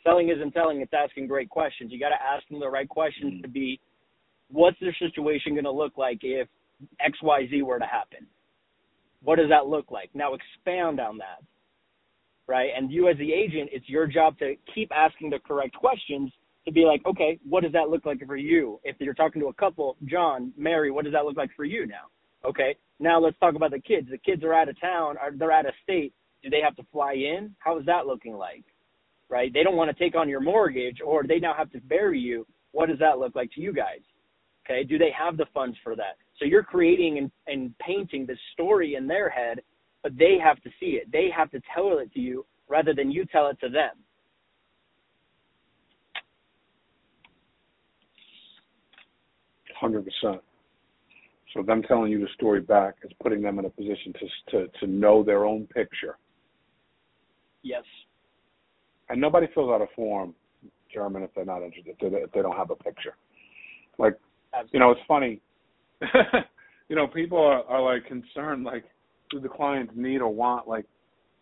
Selling 0.05 0.31
isn't 0.31 0.53
telling; 0.53 0.81
it's 0.81 0.93
asking 0.95 1.27
great 1.27 1.51
questions. 1.51 1.93
You 1.93 1.99
got 1.99 2.11
to 2.11 2.23
ask 2.23 2.47
them 2.49 2.61
the 2.61 2.69
right 2.69 2.89
questions 2.89 3.43
to 3.43 3.49
be, 3.49 3.81
what's 4.51 4.79
their 4.81 4.97
situation 4.99 5.53
going 5.53 5.65
to 5.65 5.71
look 5.71 5.99
like 5.99 6.19
if 6.23 6.49
X 7.05 7.19
Y 7.23 7.49
Z 7.51 7.63
were 7.63 7.79
to 7.79 7.85
happen? 7.85 8.27
What 9.23 9.37
does 9.37 9.49
that 9.51 9.67
look 9.67 9.91
like? 9.91 10.11
Now 10.15 10.35
expand 10.35 11.01
on 11.01 11.19
that, 11.19 11.43
right? 12.47 12.71
And 12.75 12.91
you 12.91 13.09
as 13.09 13.19
the 13.19 13.33
agent, 13.33 13.71
it's 13.73 13.89
your 13.89 14.07
job 14.07 14.39
to 14.39 14.55
keep 14.75 14.91
asking 14.95 15.31
the 15.31 15.41
correct 15.41 15.75
questions 15.75 16.31
to 16.69 16.73
be 16.73 16.85
like, 16.85 17.01
okay, 17.07 17.39
what 17.49 17.63
does 17.63 17.73
that 17.73 17.89
look 17.89 18.05
like 18.05 18.25
for 18.27 18.37
you? 18.37 18.79
If 18.85 18.97
you're 19.01 19.15
talking 19.15 19.41
to 19.41 19.49
a 19.49 19.55
couple, 19.55 19.97
John, 20.05 20.53
Mary, 20.57 20.91
what 20.91 21.05
does 21.05 21.15
that 21.15 21.25
look 21.25 21.37
like 21.37 21.51
for 21.57 21.65
you 21.65 21.87
now? 21.87 22.07
Okay, 22.45 22.77
now 23.01 23.19
let's 23.19 23.39
talk 23.39 23.55
about 23.55 23.71
the 23.71 23.81
kids. 23.81 24.09
The 24.11 24.19
kids 24.19 24.45
are 24.45 24.55
out 24.55 24.69
of 24.69 24.81
town, 24.81 25.17
or 25.23 25.33
they're 25.35 25.53
out 25.53 25.67
of 25.67 25.75
state. 25.83 26.13
Do 26.43 26.51
they 26.51 26.61
have 26.63 26.77
to 26.77 26.85
fly 26.93 27.15
in? 27.15 27.55
How 27.59 27.79
is 27.79 27.87
that 27.87 28.07
looking 28.07 28.35
like? 28.35 28.65
Right? 29.29 29.53
They 29.53 29.63
don't 29.63 29.77
want 29.77 29.91
to 29.91 30.03
take 30.03 30.15
on 30.15 30.29
your 30.29 30.41
mortgage, 30.41 30.99
or 31.05 31.25
they 31.25 31.39
now 31.39 31.55
have 31.55 31.71
to 31.73 31.81
bury 31.81 32.21
you. 32.21 32.47
What 32.73 32.89
does 32.89 32.99
that 33.01 33.19
look 33.19 33.35
like 33.35 33.51
to 33.53 33.61
you 33.61 33.73
guys? 33.73 34.01
Okay, 34.65 34.85
do 34.85 34.99
they 34.99 35.11
have 35.19 35.37
the 35.37 35.47
funds 35.55 35.77
for 35.83 35.97
that? 35.97 36.17
So 36.39 36.45
you're 36.45 36.63
creating 36.63 37.19
and, 37.19 37.31
and 37.47 37.75
painting 37.79 38.27
this 38.27 38.39
story 38.53 38.95
in 38.95 39.07
their 39.07 39.29
head, 39.31 39.61
but 40.03 40.17
they 40.17 40.37
have 40.43 40.61
to 40.63 40.71
see 40.79 40.99
it. 41.01 41.11
They 41.11 41.29
have 41.35 41.51
to 41.53 41.61
tell 41.75 41.99
it 41.99 42.13
to 42.13 42.21
you 42.21 42.45
rather 42.69 42.95
than 42.95 43.11
you 43.11 43.25
tell 43.25 43.49
it 43.49 43.59
to 43.61 43.69
them. 43.69 43.93
Hundred 49.81 50.05
percent. 50.05 50.43
So 51.55 51.63
them 51.63 51.83
telling 51.83 52.11
you 52.11 52.21
the 52.21 52.29
story 52.35 52.61
back 52.61 52.97
is 53.05 53.11
putting 53.23 53.43
them 53.43 53.59
in 53.59 53.65
a 53.65 53.71
position 53.71 54.13
to 54.13 54.27
to 54.51 54.69
to 54.81 54.87
know 54.87 55.23
their 55.23 55.45
own 55.45 55.67
picture. 55.67 56.17
Yes. 57.63 57.85
And 59.09 59.21
nobody 59.21 59.47
fills 59.55 59.71
out 59.71 59.81
a 59.81 59.87
form, 59.97 60.35
German, 60.93 61.23
if 61.23 61.31
they're 61.35 61.45
not 61.45 61.63
interested, 61.63 61.97
if 61.99 62.13
they, 62.13 62.19
if 62.19 62.33
they 62.33 62.43
don't 62.43 62.57
have 62.57 62.71
a 62.71 62.77
picture. 62.77 63.15
Like, 63.99 64.19
you 64.73 64.81
know, 64.81 64.91
it's 64.91 65.01
funny. 65.09 65.41
you 66.89 66.97
know, 66.97 67.07
people 67.07 67.39
are, 67.39 67.65
are 67.65 67.95
like 67.95 68.07
concerned, 68.07 68.65
like, 68.65 68.85
do 69.31 69.41
the 69.41 69.49
clients 69.49 69.93
need 69.97 70.21
or 70.21 70.33
want? 70.33 70.69
Like, 70.69 70.87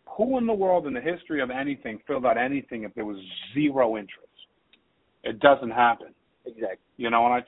who 0.05 0.37
in 0.37 0.47
the 0.47 0.53
world 0.53 0.87
in 0.87 0.93
the 0.93 1.01
history 1.01 1.41
of 1.41 1.49
anything 1.49 1.99
filled 2.07 2.25
out 2.25 2.37
anything 2.37 2.83
if 2.83 2.93
there 2.95 3.05
was 3.05 3.17
zero 3.53 3.97
interest? 3.97 4.27
It 5.23 5.39
doesn't 5.39 5.71
happen. 5.71 6.13
Exactly. 6.45 6.77
You 6.95 7.09
know, 7.09 7.25
and 7.25 7.33
I 7.35 7.41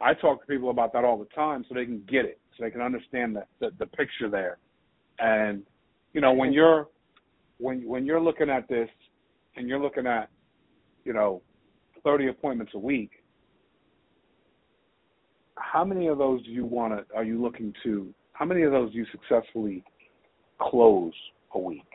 I 0.00 0.14
talk 0.14 0.40
to 0.40 0.46
people 0.46 0.70
about 0.70 0.92
that 0.92 1.04
all 1.04 1.18
the 1.18 1.28
time 1.34 1.64
so 1.68 1.74
they 1.74 1.84
can 1.84 2.02
get 2.08 2.24
it, 2.24 2.38
so 2.56 2.64
they 2.64 2.70
can 2.70 2.80
understand 2.80 3.36
the 3.36 3.44
the, 3.60 3.70
the 3.78 3.86
picture 3.86 4.28
there. 4.30 4.58
And 5.18 5.62
you 6.12 6.20
know, 6.20 6.32
when 6.32 6.52
you're 6.52 6.88
when 7.58 7.86
when 7.86 8.04
you're 8.06 8.20
looking 8.20 8.50
at 8.50 8.68
this 8.68 8.88
and 9.56 9.68
you're 9.68 9.80
looking 9.80 10.06
at, 10.06 10.28
you 11.04 11.12
know, 11.12 11.42
30 12.02 12.28
appointments 12.28 12.72
a 12.74 12.78
week, 12.78 13.10
how 15.56 15.84
many 15.84 16.08
of 16.08 16.18
those 16.18 16.44
do 16.44 16.50
you 16.50 16.64
want 16.64 16.92
to? 16.92 17.14
Are 17.14 17.24
you 17.24 17.40
looking 17.40 17.72
to? 17.84 18.12
How 18.32 18.44
many 18.44 18.62
of 18.62 18.72
those 18.72 18.92
do 18.92 18.98
you 18.98 19.06
successfully 19.12 19.84
close 20.60 21.12
a 21.54 21.58
week? 21.58 21.86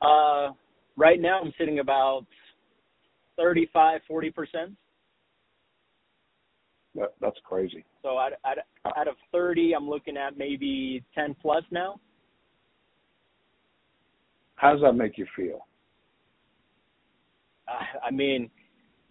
Uh, 0.00 0.52
right 0.96 1.20
now 1.20 1.40
I'm 1.42 1.52
sitting 1.58 1.80
about 1.80 2.26
35, 3.36 4.00
40 4.06 4.30
percent. 4.30 4.72
That, 6.98 7.14
that's 7.20 7.38
crazy. 7.44 7.84
So 8.02 8.18
out, 8.18 8.32
out, 8.44 8.58
out 8.96 9.08
of 9.08 9.14
30, 9.30 9.74
I'm 9.74 9.88
looking 9.88 10.16
at 10.16 10.36
maybe 10.36 11.04
10 11.14 11.36
plus 11.40 11.62
now. 11.70 12.00
How 14.56 14.72
does 14.72 14.82
that 14.82 14.94
make 14.94 15.16
you 15.16 15.26
feel? 15.36 15.66
Uh, 17.68 18.06
I 18.06 18.10
mean, 18.10 18.50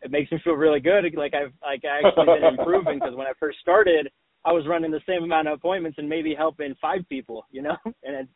it 0.02 0.12
makes 0.12 0.30
me 0.32 0.40
feel 0.44 0.54
really 0.54 0.82
good. 0.82 1.06
Like 1.16 1.34
I've 1.34 1.54
like 1.62 1.84
I 1.86 2.06
actually 2.06 2.26
been 2.26 2.60
improving 2.60 3.00
because 3.00 3.16
when 3.16 3.28
I 3.28 3.32
first 3.40 3.60
started, 3.62 4.10
I 4.44 4.52
was 4.52 4.66
running 4.68 4.92
the 4.92 5.00
same 5.08 5.24
amount 5.24 5.48
of 5.48 5.54
appointments 5.54 5.98
and 5.98 6.10
maybe 6.10 6.36
helping 6.36 6.76
five 6.82 7.08
people, 7.08 7.46
you 7.52 7.62
know, 7.62 7.78
and 7.86 8.16
it, 8.16 8.28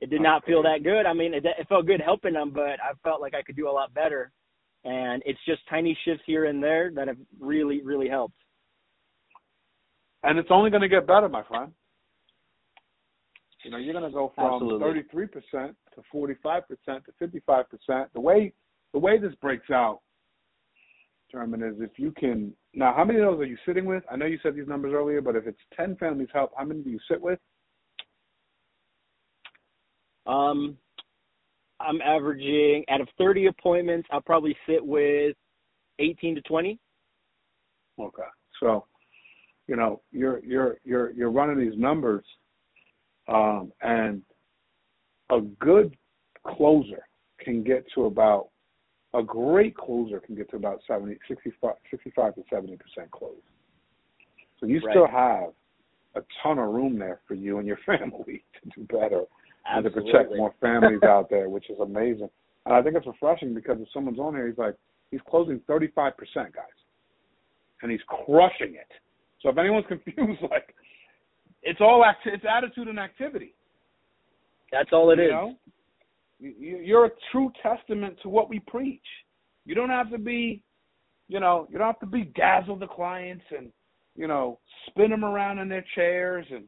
it 0.00 0.10
did 0.10 0.22
not 0.22 0.44
feel 0.44 0.62
that 0.62 0.84
good. 0.84 1.06
I 1.06 1.12
mean, 1.12 1.34
it, 1.34 1.44
it 1.44 1.68
felt 1.68 1.86
good 1.86 2.00
helping 2.00 2.34
them, 2.34 2.52
but 2.54 2.78
I 2.80 2.92
felt 3.02 3.20
like 3.20 3.34
I 3.34 3.42
could 3.42 3.56
do 3.56 3.68
a 3.68 3.72
lot 3.72 3.92
better. 3.92 4.30
And 4.84 5.22
it's 5.26 5.40
just 5.44 5.60
tiny 5.68 5.98
shifts 6.04 6.22
here 6.24 6.44
and 6.44 6.62
there 6.62 6.90
that 6.94 7.08
have 7.08 7.18
really, 7.40 7.82
really 7.82 8.08
helped. 8.08 8.34
And 10.22 10.38
it's 10.38 10.50
only 10.50 10.70
going 10.70 10.82
to 10.82 10.88
get 10.88 11.06
better, 11.06 11.28
my 11.28 11.42
friend. 11.44 11.72
You 13.64 13.70
know, 13.70 13.76
you're 13.76 13.92
going 13.92 14.10
to 14.10 14.14
go 14.14 14.32
from 14.34 14.54
Absolutely. 14.54 15.02
33% 15.52 15.74
to 15.94 16.02
45% 16.14 16.64
to 16.86 17.28
55%. 17.88 18.06
The 18.14 18.20
way 18.20 18.52
the 18.92 18.98
way 18.98 19.18
this 19.18 19.34
breaks 19.40 19.70
out, 19.70 20.00
German, 21.30 21.62
is 21.62 21.74
if 21.78 21.90
you 21.96 22.12
can. 22.12 22.52
Now, 22.74 22.92
how 22.96 23.04
many 23.04 23.20
of 23.20 23.26
those 23.26 23.40
are 23.40 23.46
you 23.46 23.56
sitting 23.66 23.84
with? 23.84 24.02
I 24.10 24.16
know 24.16 24.26
you 24.26 24.38
said 24.42 24.56
these 24.56 24.66
numbers 24.66 24.92
earlier, 24.94 25.20
but 25.20 25.36
if 25.36 25.46
it's 25.46 25.58
10 25.76 25.96
families 25.96 26.28
help, 26.32 26.52
how 26.56 26.64
many 26.64 26.82
do 26.82 26.90
you 26.90 26.98
sit 27.08 27.20
with? 27.20 27.38
Um, 30.26 30.76
I'm 31.80 32.00
averaging 32.02 32.84
out 32.90 33.00
of 33.00 33.08
30 33.18 33.46
appointments, 33.46 34.08
I'll 34.12 34.20
probably 34.20 34.56
sit 34.68 34.84
with 34.84 35.36
18 35.98 36.36
to 36.36 36.42
20. 36.42 36.78
Okay, 37.98 38.22
so 38.60 38.84
you 39.70 39.76
know 39.76 40.00
you're 40.10 40.44
you're 40.44 40.78
you're 40.84 41.12
you're 41.12 41.30
running 41.30 41.56
these 41.56 41.78
numbers, 41.78 42.24
um, 43.28 43.72
and 43.82 44.20
a 45.30 45.40
good 45.60 45.96
closer 46.44 47.06
can 47.38 47.62
get 47.62 47.86
to 47.94 48.06
about 48.06 48.48
a 49.14 49.22
great 49.22 49.76
closer 49.76 50.18
can 50.18 50.34
get 50.34 50.50
to 50.50 50.56
about 50.56 50.80
70, 50.88 51.16
65, 51.28 51.74
65 51.88 52.34
to 52.34 52.42
70 52.50 52.76
percent 52.76 53.10
close. 53.12 53.32
So 54.58 54.66
you 54.66 54.80
Right. 54.80 54.90
still 54.90 55.06
have 55.06 55.52
a 56.16 56.22
ton 56.42 56.58
of 56.58 56.74
room 56.74 56.98
there 56.98 57.20
for 57.28 57.34
you 57.34 57.58
and 57.58 57.66
your 57.66 57.78
family 57.86 58.44
to 58.60 58.68
do 58.74 58.84
better 58.86 59.22
and 59.66 59.84
to 59.84 59.90
protect 59.90 60.34
more 60.36 60.52
families 60.60 61.04
out 61.04 61.30
there, 61.30 61.48
which 61.48 61.70
is 61.70 61.78
amazing. 61.78 62.28
And 62.66 62.74
I 62.74 62.82
think 62.82 62.96
it's 62.96 63.06
refreshing 63.06 63.54
because 63.54 63.80
if 63.80 63.88
someone's 63.92 64.18
on 64.18 64.34
here, 64.34 64.48
he's 64.48 64.58
like, 64.58 64.74
he's 65.12 65.20
closing 65.28 65.60
35%, 65.60 66.12
guys. 66.34 66.52
And 67.82 67.90
he's 67.90 68.00
crushing 68.08 68.74
it. 68.74 68.90
So 69.42 69.48
if 69.48 69.58
anyone's 69.58 69.86
confused, 69.88 70.42
like, 70.50 70.74
it's 71.62 71.80
all 71.80 72.04
act- 72.04 72.26
it's 72.26 72.44
attitude 72.48 72.88
and 72.88 72.98
activity. 72.98 73.54
That's 74.72 74.90
all 74.92 75.10
it 75.10 75.18
you 75.18 75.24
is. 75.26 75.30
know? 75.30 75.56
You- 76.38 76.54
you- 76.58 76.78
You're 76.78 77.04
a 77.06 77.10
true 77.32 77.52
testament 77.62 78.16
to 78.22 78.28
what 78.28 78.48
we 78.48 78.60
preach. 78.60 79.04
You 79.66 79.74
don't 79.74 79.90
have 79.90 80.10
to 80.10 80.18
be, 80.18 80.62
you 81.28 81.38
know, 81.40 81.66
you 81.70 81.78
don't 81.78 81.86
have 81.86 82.00
to 82.00 82.06
be 82.06 82.24
dazzle 82.24 82.76
the 82.76 82.86
clients 82.86 83.44
and, 83.56 83.70
you 84.16 84.26
know, 84.26 84.58
spin 84.86 85.10
them 85.10 85.24
around 85.24 85.58
in 85.58 85.68
their 85.68 85.84
chairs 85.94 86.46
and 86.50 86.64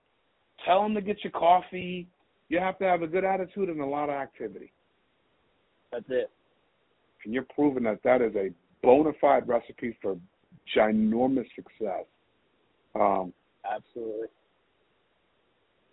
tell 0.67 0.83
them 0.83 0.95
to 0.95 1.01
get 1.01 1.25
your 1.25 1.31
coffee. 1.33 2.07
You 2.49 2.59
have 2.59 2.79
to 2.79 2.85
have 2.85 3.03
a 3.03 3.07
good 3.07 3.25
attitude 3.25 3.71
and 3.71 3.81
a 3.81 3.87
lot 3.87 4.09
of 4.11 4.15
activity. 4.15 4.73
That's 5.91 6.05
it. 6.11 6.31
And 7.25 7.33
you're 7.33 7.47
proving 7.55 7.85
that 7.85 8.03
that 8.03 8.21
is 8.21 8.35
a 8.37 8.51
bona 8.83 9.13
fide 9.21 9.49
recipe 9.49 9.97
for 10.03 10.19
ginormous 10.77 11.47
success. 11.55 12.05
Um, 12.95 13.33
Absolutely. 13.65 14.29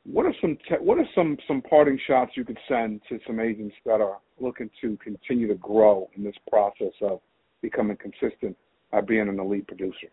What 0.06 0.26
are 0.26 0.34
some 0.42 0.58
te- 0.68 0.82
what 0.82 0.98
are 0.98 1.08
some 1.14 1.38
some 1.48 1.62
parting 1.62 2.00
shots 2.08 2.32
you 2.36 2.44
could 2.44 2.58
send 2.68 3.02
to 3.10 3.20
some 3.28 3.40
agents 3.40 3.76
that 3.86 4.02
are 4.02 4.18
looking 4.40 4.70
to 4.82 4.98
continue 4.98 5.48
to 5.48 5.56
grow 5.56 6.10
in 6.16 6.24
this 6.24 6.36
process 6.50 6.94
of 7.02 7.20
becoming 7.62 7.98
consistent 7.98 8.58
at 8.92 9.08
being 9.08 9.28
an 9.28 9.40
elite 9.40 9.68
producer? 9.68 10.08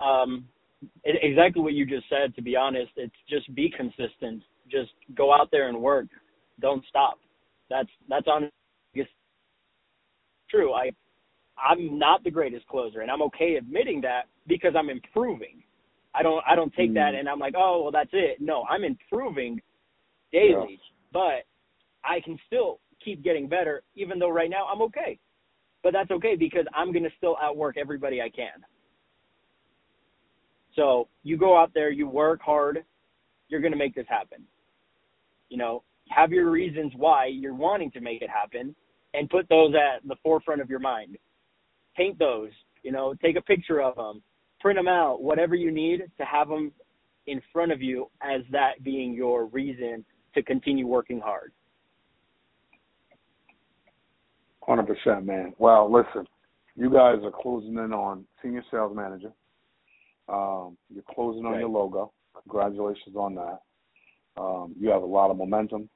Um, 0.00 0.46
it, 1.04 1.16
exactly 1.22 1.62
what 1.62 1.72
you 1.72 1.86
just 1.86 2.06
said. 2.10 2.34
To 2.34 2.42
be 2.42 2.54
honest, 2.54 2.90
it's 2.96 3.14
just 3.30 3.52
be 3.54 3.72
consistent. 3.74 4.42
Just 4.70 4.90
go 5.16 5.32
out 5.32 5.50
there 5.50 5.68
and 5.68 5.80
work. 5.80 6.06
Don't 6.60 6.84
stop. 6.88 7.18
That's 7.70 7.88
that's 8.08 8.26
on. 8.26 8.50
True. 10.50 10.74
I 10.74 10.90
I'm 11.56 11.98
not 11.98 12.24
the 12.24 12.30
greatest 12.30 12.66
closer, 12.66 13.00
and 13.00 13.10
I'm 13.10 13.22
okay 13.22 13.54
admitting 13.54 14.02
that 14.02 14.24
because 14.46 14.74
I'm 14.76 14.90
improving. 14.90 15.62
I 16.14 16.22
don't 16.22 16.42
I 16.46 16.54
don't 16.54 16.72
take 16.74 16.92
that 16.94 17.14
Mm. 17.14 17.20
and 17.20 17.28
I'm 17.28 17.38
like, 17.38 17.54
oh 17.56 17.82
well, 17.82 17.92
that's 17.92 18.10
it. 18.12 18.40
No, 18.40 18.64
I'm 18.68 18.84
improving 18.84 19.60
daily, 20.32 20.78
but 21.12 21.44
I 22.04 22.20
can 22.20 22.38
still 22.46 22.80
keep 23.04 23.22
getting 23.22 23.48
better, 23.48 23.82
even 23.94 24.18
though 24.18 24.28
right 24.30 24.50
now 24.50 24.66
I'm 24.66 24.82
okay. 24.82 25.18
But 25.82 25.92
that's 25.92 26.10
okay 26.10 26.36
because 26.36 26.66
I'm 26.74 26.92
gonna 26.92 27.10
still 27.18 27.36
outwork 27.42 27.76
everybody 27.76 28.20
I 28.20 28.28
can. 28.28 28.64
So 30.74 31.08
you 31.22 31.36
go 31.36 31.56
out 31.56 31.72
there, 31.74 31.90
you 31.90 32.08
work 32.08 32.40
hard, 32.40 32.84
you're 33.48 33.60
going 33.60 33.72
to 33.72 33.78
make 33.78 33.94
this 33.94 34.06
happen. 34.08 34.42
You 35.50 35.58
know, 35.58 35.82
have 36.08 36.32
your 36.32 36.50
reasons 36.50 36.92
why 36.96 37.26
you're 37.26 37.54
wanting 37.54 37.90
to 37.92 38.00
make 38.00 38.22
it 38.22 38.30
happen 38.30 38.74
and 39.14 39.28
put 39.28 39.48
those 39.48 39.74
at 39.74 40.06
the 40.08 40.16
forefront 40.22 40.62
of 40.62 40.70
your 40.70 40.78
mind. 40.78 41.18
Paint 41.96 42.18
those, 42.18 42.50
you 42.82 42.90
know, 42.90 43.14
take 43.22 43.36
a 43.36 43.42
picture 43.42 43.82
of 43.82 43.96
them, 43.96 44.22
print 44.62 44.78
them 44.78 44.88
out, 44.88 45.20
whatever 45.20 45.54
you 45.54 45.70
need 45.70 46.02
to 46.16 46.24
have 46.24 46.48
them 46.48 46.72
in 47.26 47.42
front 47.52 47.72
of 47.72 47.82
you 47.82 48.08
as 48.22 48.40
that 48.50 48.82
being 48.82 49.12
your 49.12 49.46
reason 49.46 50.04
to 50.34 50.42
continue 50.42 50.86
working 50.86 51.20
hard. 51.20 51.52
Hundred 54.62 54.86
percent, 54.86 55.26
man. 55.26 55.52
Well, 55.58 55.92
listen, 55.92 56.26
you 56.76 56.88
guys 56.88 57.16
are 57.24 57.32
closing 57.32 57.74
in 57.74 57.92
on 57.92 58.24
senior 58.42 58.62
sales 58.70 58.94
manager. 58.96 59.32
Um, 60.28 60.78
you're 60.88 61.02
closing 61.14 61.44
on 61.44 61.52
Right. 61.52 61.60
your 61.60 61.68
logo. 61.68 62.12
Congratulations 62.44 63.16
on 63.16 63.34
that. 63.34 63.60
Um, 64.40 64.74
you 64.78 64.88
have 64.88 65.02
a 65.02 65.06
lot 65.06 65.30
of 65.30 65.36
momentum. 65.36 65.90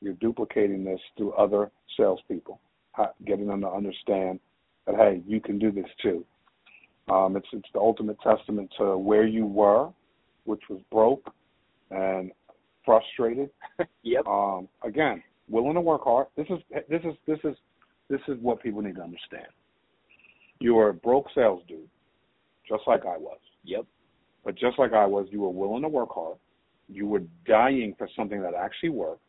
You're 0.00 0.14
duplicating 0.14 0.84
this 0.84 1.00
through 1.16 1.32
other 1.34 1.70
salespeople, 1.96 2.60
getting 3.24 3.46
them 3.46 3.60
to 3.60 3.70
understand 3.70 4.40
that 4.86 4.96
hey, 4.96 5.22
you 5.26 5.40
can 5.40 5.58
do 5.58 5.70
this 5.70 5.86
too. 6.02 6.24
Um, 7.08 7.36
it's 7.36 7.46
it's 7.52 7.68
the 7.72 7.80
ultimate 7.80 8.16
testament 8.20 8.70
to 8.78 8.96
where 8.96 9.26
you 9.26 9.46
were, 9.46 9.90
which 10.44 10.62
was 10.70 10.80
broke 10.90 11.32
and 11.90 12.32
frustrated, 12.84 13.50
Yep. 14.02 14.26
um, 14.26 14.68
again, 14.84 15.22
willing 15.48 15.74
to 15.74 15.80
work 15.80 16.04
hard. 16.04 16.28
This 16.36 16.46
is 16.50 16.58
this 16.88 17.00
is 17.04 17.14
this 17.26 17.38
is 17.44 17.56
this 18.08 18.20
is 18.28 18.38
what 18.40 18.62
people 18.62 18.82
need 18.82 18.96
to 18.96 19.02
understand. 19.02 19.46
You 20.60 20.74
were 20.74 20.90
a 20.90 20.94
broke 20.94 21.26
sales 21.34 21.62
dude, 21.66 21.88
just 22.68 22.82
like 22.86 23.04
I 23.04 23.16
was. 23.16 23.38
Yep. 23.64 23.84
But 24.44 24.56
just 24.56 24.78
like 24.78 24.92
I 24.92 25.06
was, 25.06 25.26
you 25.30 25.40
were 25.40 25.50
willing 25.50 25.82
to 25.82 25.88
work 25.88 26.10
hard. 26.12 26.36
You 26.88 27.06
were 27.06 27.22
dying 27.46 27.94
for 27.96 28.08
something 28.16 28.40
that 28.42 28.54
actually 28.54 28.90
worked, 28.90 29.22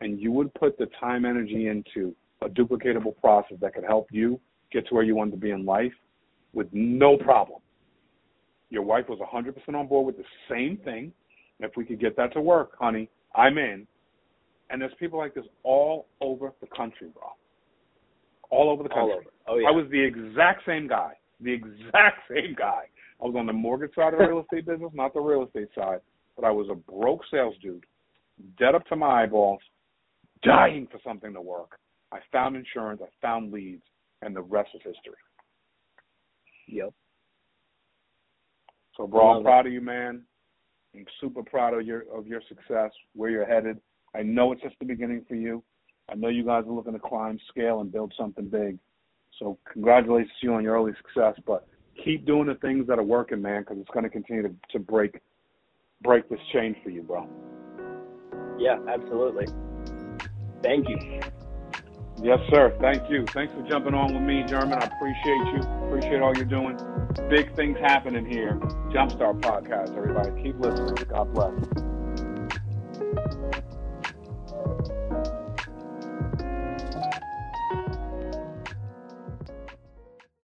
and 0.00 0.20
you 0.20 0.30
would 0.32 0.52
put 0.54 0.78
the 0.78 0.86
time 1.00 1.24
energy 1.24 1.68
into 1.68 2.14
a 2.42 2.48
duplicatable 2.48 3.16
process 3.18 3.58
that 3.60 3.74
could 3.74 3.84
help 3.84 4.08
you 4.10 4.38
get 4.72 4.86
to 4.88 4.94
where 4.94 5.04
you 5.04 5.14
wanted 5.16 5.32
to 5.32 5.36
be 5.38 5.50
in 5.50 5.64
life 5.64 5.92
with 6.56 6.68
no 6.72 7.16
problem. 7.18 7.60
Your 8.70 8.82
wife 8.82 9.04
was 9.08 9.20
100% 9.20 9.74
on 9.74 9.86
board 9.86 10.06
with 10.06 10.16
the 10.16 10.24
same 10.50 10.78
thing. 10.78 11.12
If 11.60 11.72
we 11.76 11.84
could 11.84 12.00
get 12.00 12.16
that 12.16 12.32
to 12.32 12.40
work, 12.40 12.72
honey, 12.80 13.08
I'm 13.34 13.58
in. 13.58 13.86
And 14.70 14.82
there's 14.82 14.92
people 14.98 15.18
like 15.18 15.34
this 15.34 15.44
all 15.62 16.06
over 16.20 16.52
the 16.60 16.66
country, 16.76 17.08
bro. 17.14 17.28
All 18.50 18.70
over 18.70 18.82
the 18.82 18.88
country. 18.88 19.12
Over. 19.12 19.24
Oh 19.46 19.58
yeah. 19.58 19.68
I 19.68 19.70
was 19.70 19.86
the 19.90 20.02
exact 20.02 20.62
same 20.66 20.88
guy. 20.88 21.12
The 21.40 21.52
exact 21.52 22.22
same 22.30 22.56
guy. 22.58 22.84
I 23.22 23.24
was 23.26 23.36
on 23.38 23.46
the 23.46 23.52
mortgage 23.52 23.94
side 23.94 24.14
of 24.14 24.18
the 24.18 24.26
real 24.26 24.40
estate 24.40 24.66
business, 24.66 24.90
not 24.94 25.14
the 25.14 25.20
real 25.20 25.44
estate 25.44 25.68
side. 25.74 26.00
But 26.34 26.44
I 26.44 26.50
was 26.50 26.66
a 26.70 26.74
broke 26.74 27.22
sales 27.30 27.54
dude, 27.62 27.84
dead 28.58 28.74
up 28.74 28.84
to 28.86 28.96
my 28.96 29.22
eyeballs, 29.22 29.60
dying 30.42 30.88
for 30.90 31.00
something 31.04 31.32
to 31.32 31.40
work. 31.40 31.78
I 32.12 32.18
found 32.32 32.56
insurance, 32.56 33.00
I 33.02 33.08
found 33.22 33.52
leads, 33.52 33.82
and 34.22 34.34
the 34.34 34.42
rest 34.42 34.70
is 34.74 34.82
history. 34.84 35.18
Yep. 36.66 36.92
So, 38.96 39.06
bro, 39.06 39.36
I'm 39.36 39.42
proud 39.42 39.66
of 39.66 39.72
you, 39.72 39.80
man. 39.80 40.22
I'm 40.94 41.04
super 41.20 41.42
proud 41.42 41.74
of 41.74 41.86
your 41.86 42.04
of 42.12 42.26
your 42.26 42.40
success, 42.48 42.90
where 43.14 43.30
you're 43.30 43.46
headed. 43.46 43.78
I 44.14 44.22
know 44.22 44.52
it's 44.52 44.62
just 44.62 44.78
the 44.78 44.86
beginning 44.86 45.24
for 45.28 45.34
you. 45.34 45.62
I 46.10 46.14
know 46.14 46.28
you 46.28 46.44
guys 46.44 46.64
are 46.66 46.72
looking 46.72 46.94
to 46.94 46.98
climb, 46.98 47.38
scale, 47.48 47.80
and 47.80 47.92
build 47.92 48.14
something 48.16 48.48
big. 48.48 48.78
So, 49.38 49.58
congratulations 49.70 50.32
to 50.40 50.46
you 50.46 50.54
on 50.54 50.62
your 50.62 50.76
early 50.76 50.92
success. 51.02 51.34
But 51.46 51.66
keep 52.02 52.24
doing 52.24 52.46
the 52.46 52.54
things 52.56 52.86
that 52.86 52.98
are 52.98 53.04
working, 53.04 53.42
man, 53.42 53.62
because 53.62 53.78
it's 53.78 53.90
going 53.90 54.04
to 54.04 54.10
continue 54.10 54.42
to, 54.42 54.54
to 54.72 54.78
break 54.78 55.20
break 56.02 56.28
this 56.28 56.40
chain 56.52 56.76
for 56.82 56.90
you, 56.90 57.02
bro. 57.02 57.28
Yeah, 58.58 58.78
absolutely. 58.88 59.46
Thank 60.62 60.88
you. 60.88 60.96
Yes, 62.22 62.38
sir. 62.50 62.74
Thank 62.80 63.10
you. 63.10 63.26
Thanks 63.26 63.52
for 63.54 63.62
jumping 63.68 63.94
on 63.94 64.14
with 64.14 64.22
me, 64.22 64.42
German. 64.48 64.74
I 64.74 64.86
appreciate 64.86 65.46
you. 65.52 65.60
Appreciate 65.86 66.22
all 66.22 66.34
you're 66.34 66.44
doing. 66.46 66.78
Big 67.28 67.54
things 67.54 67.78
happening 67.78 68.24
here. 68.24 68.54
Jumpstart 68.90 69.40
Podcast, 69.40 69.96
everybody. 69.96 70.42
Keep 70.42 70.58
listening. 70.60 70.94
God 71.08 71.32
bless. 71.34 71.52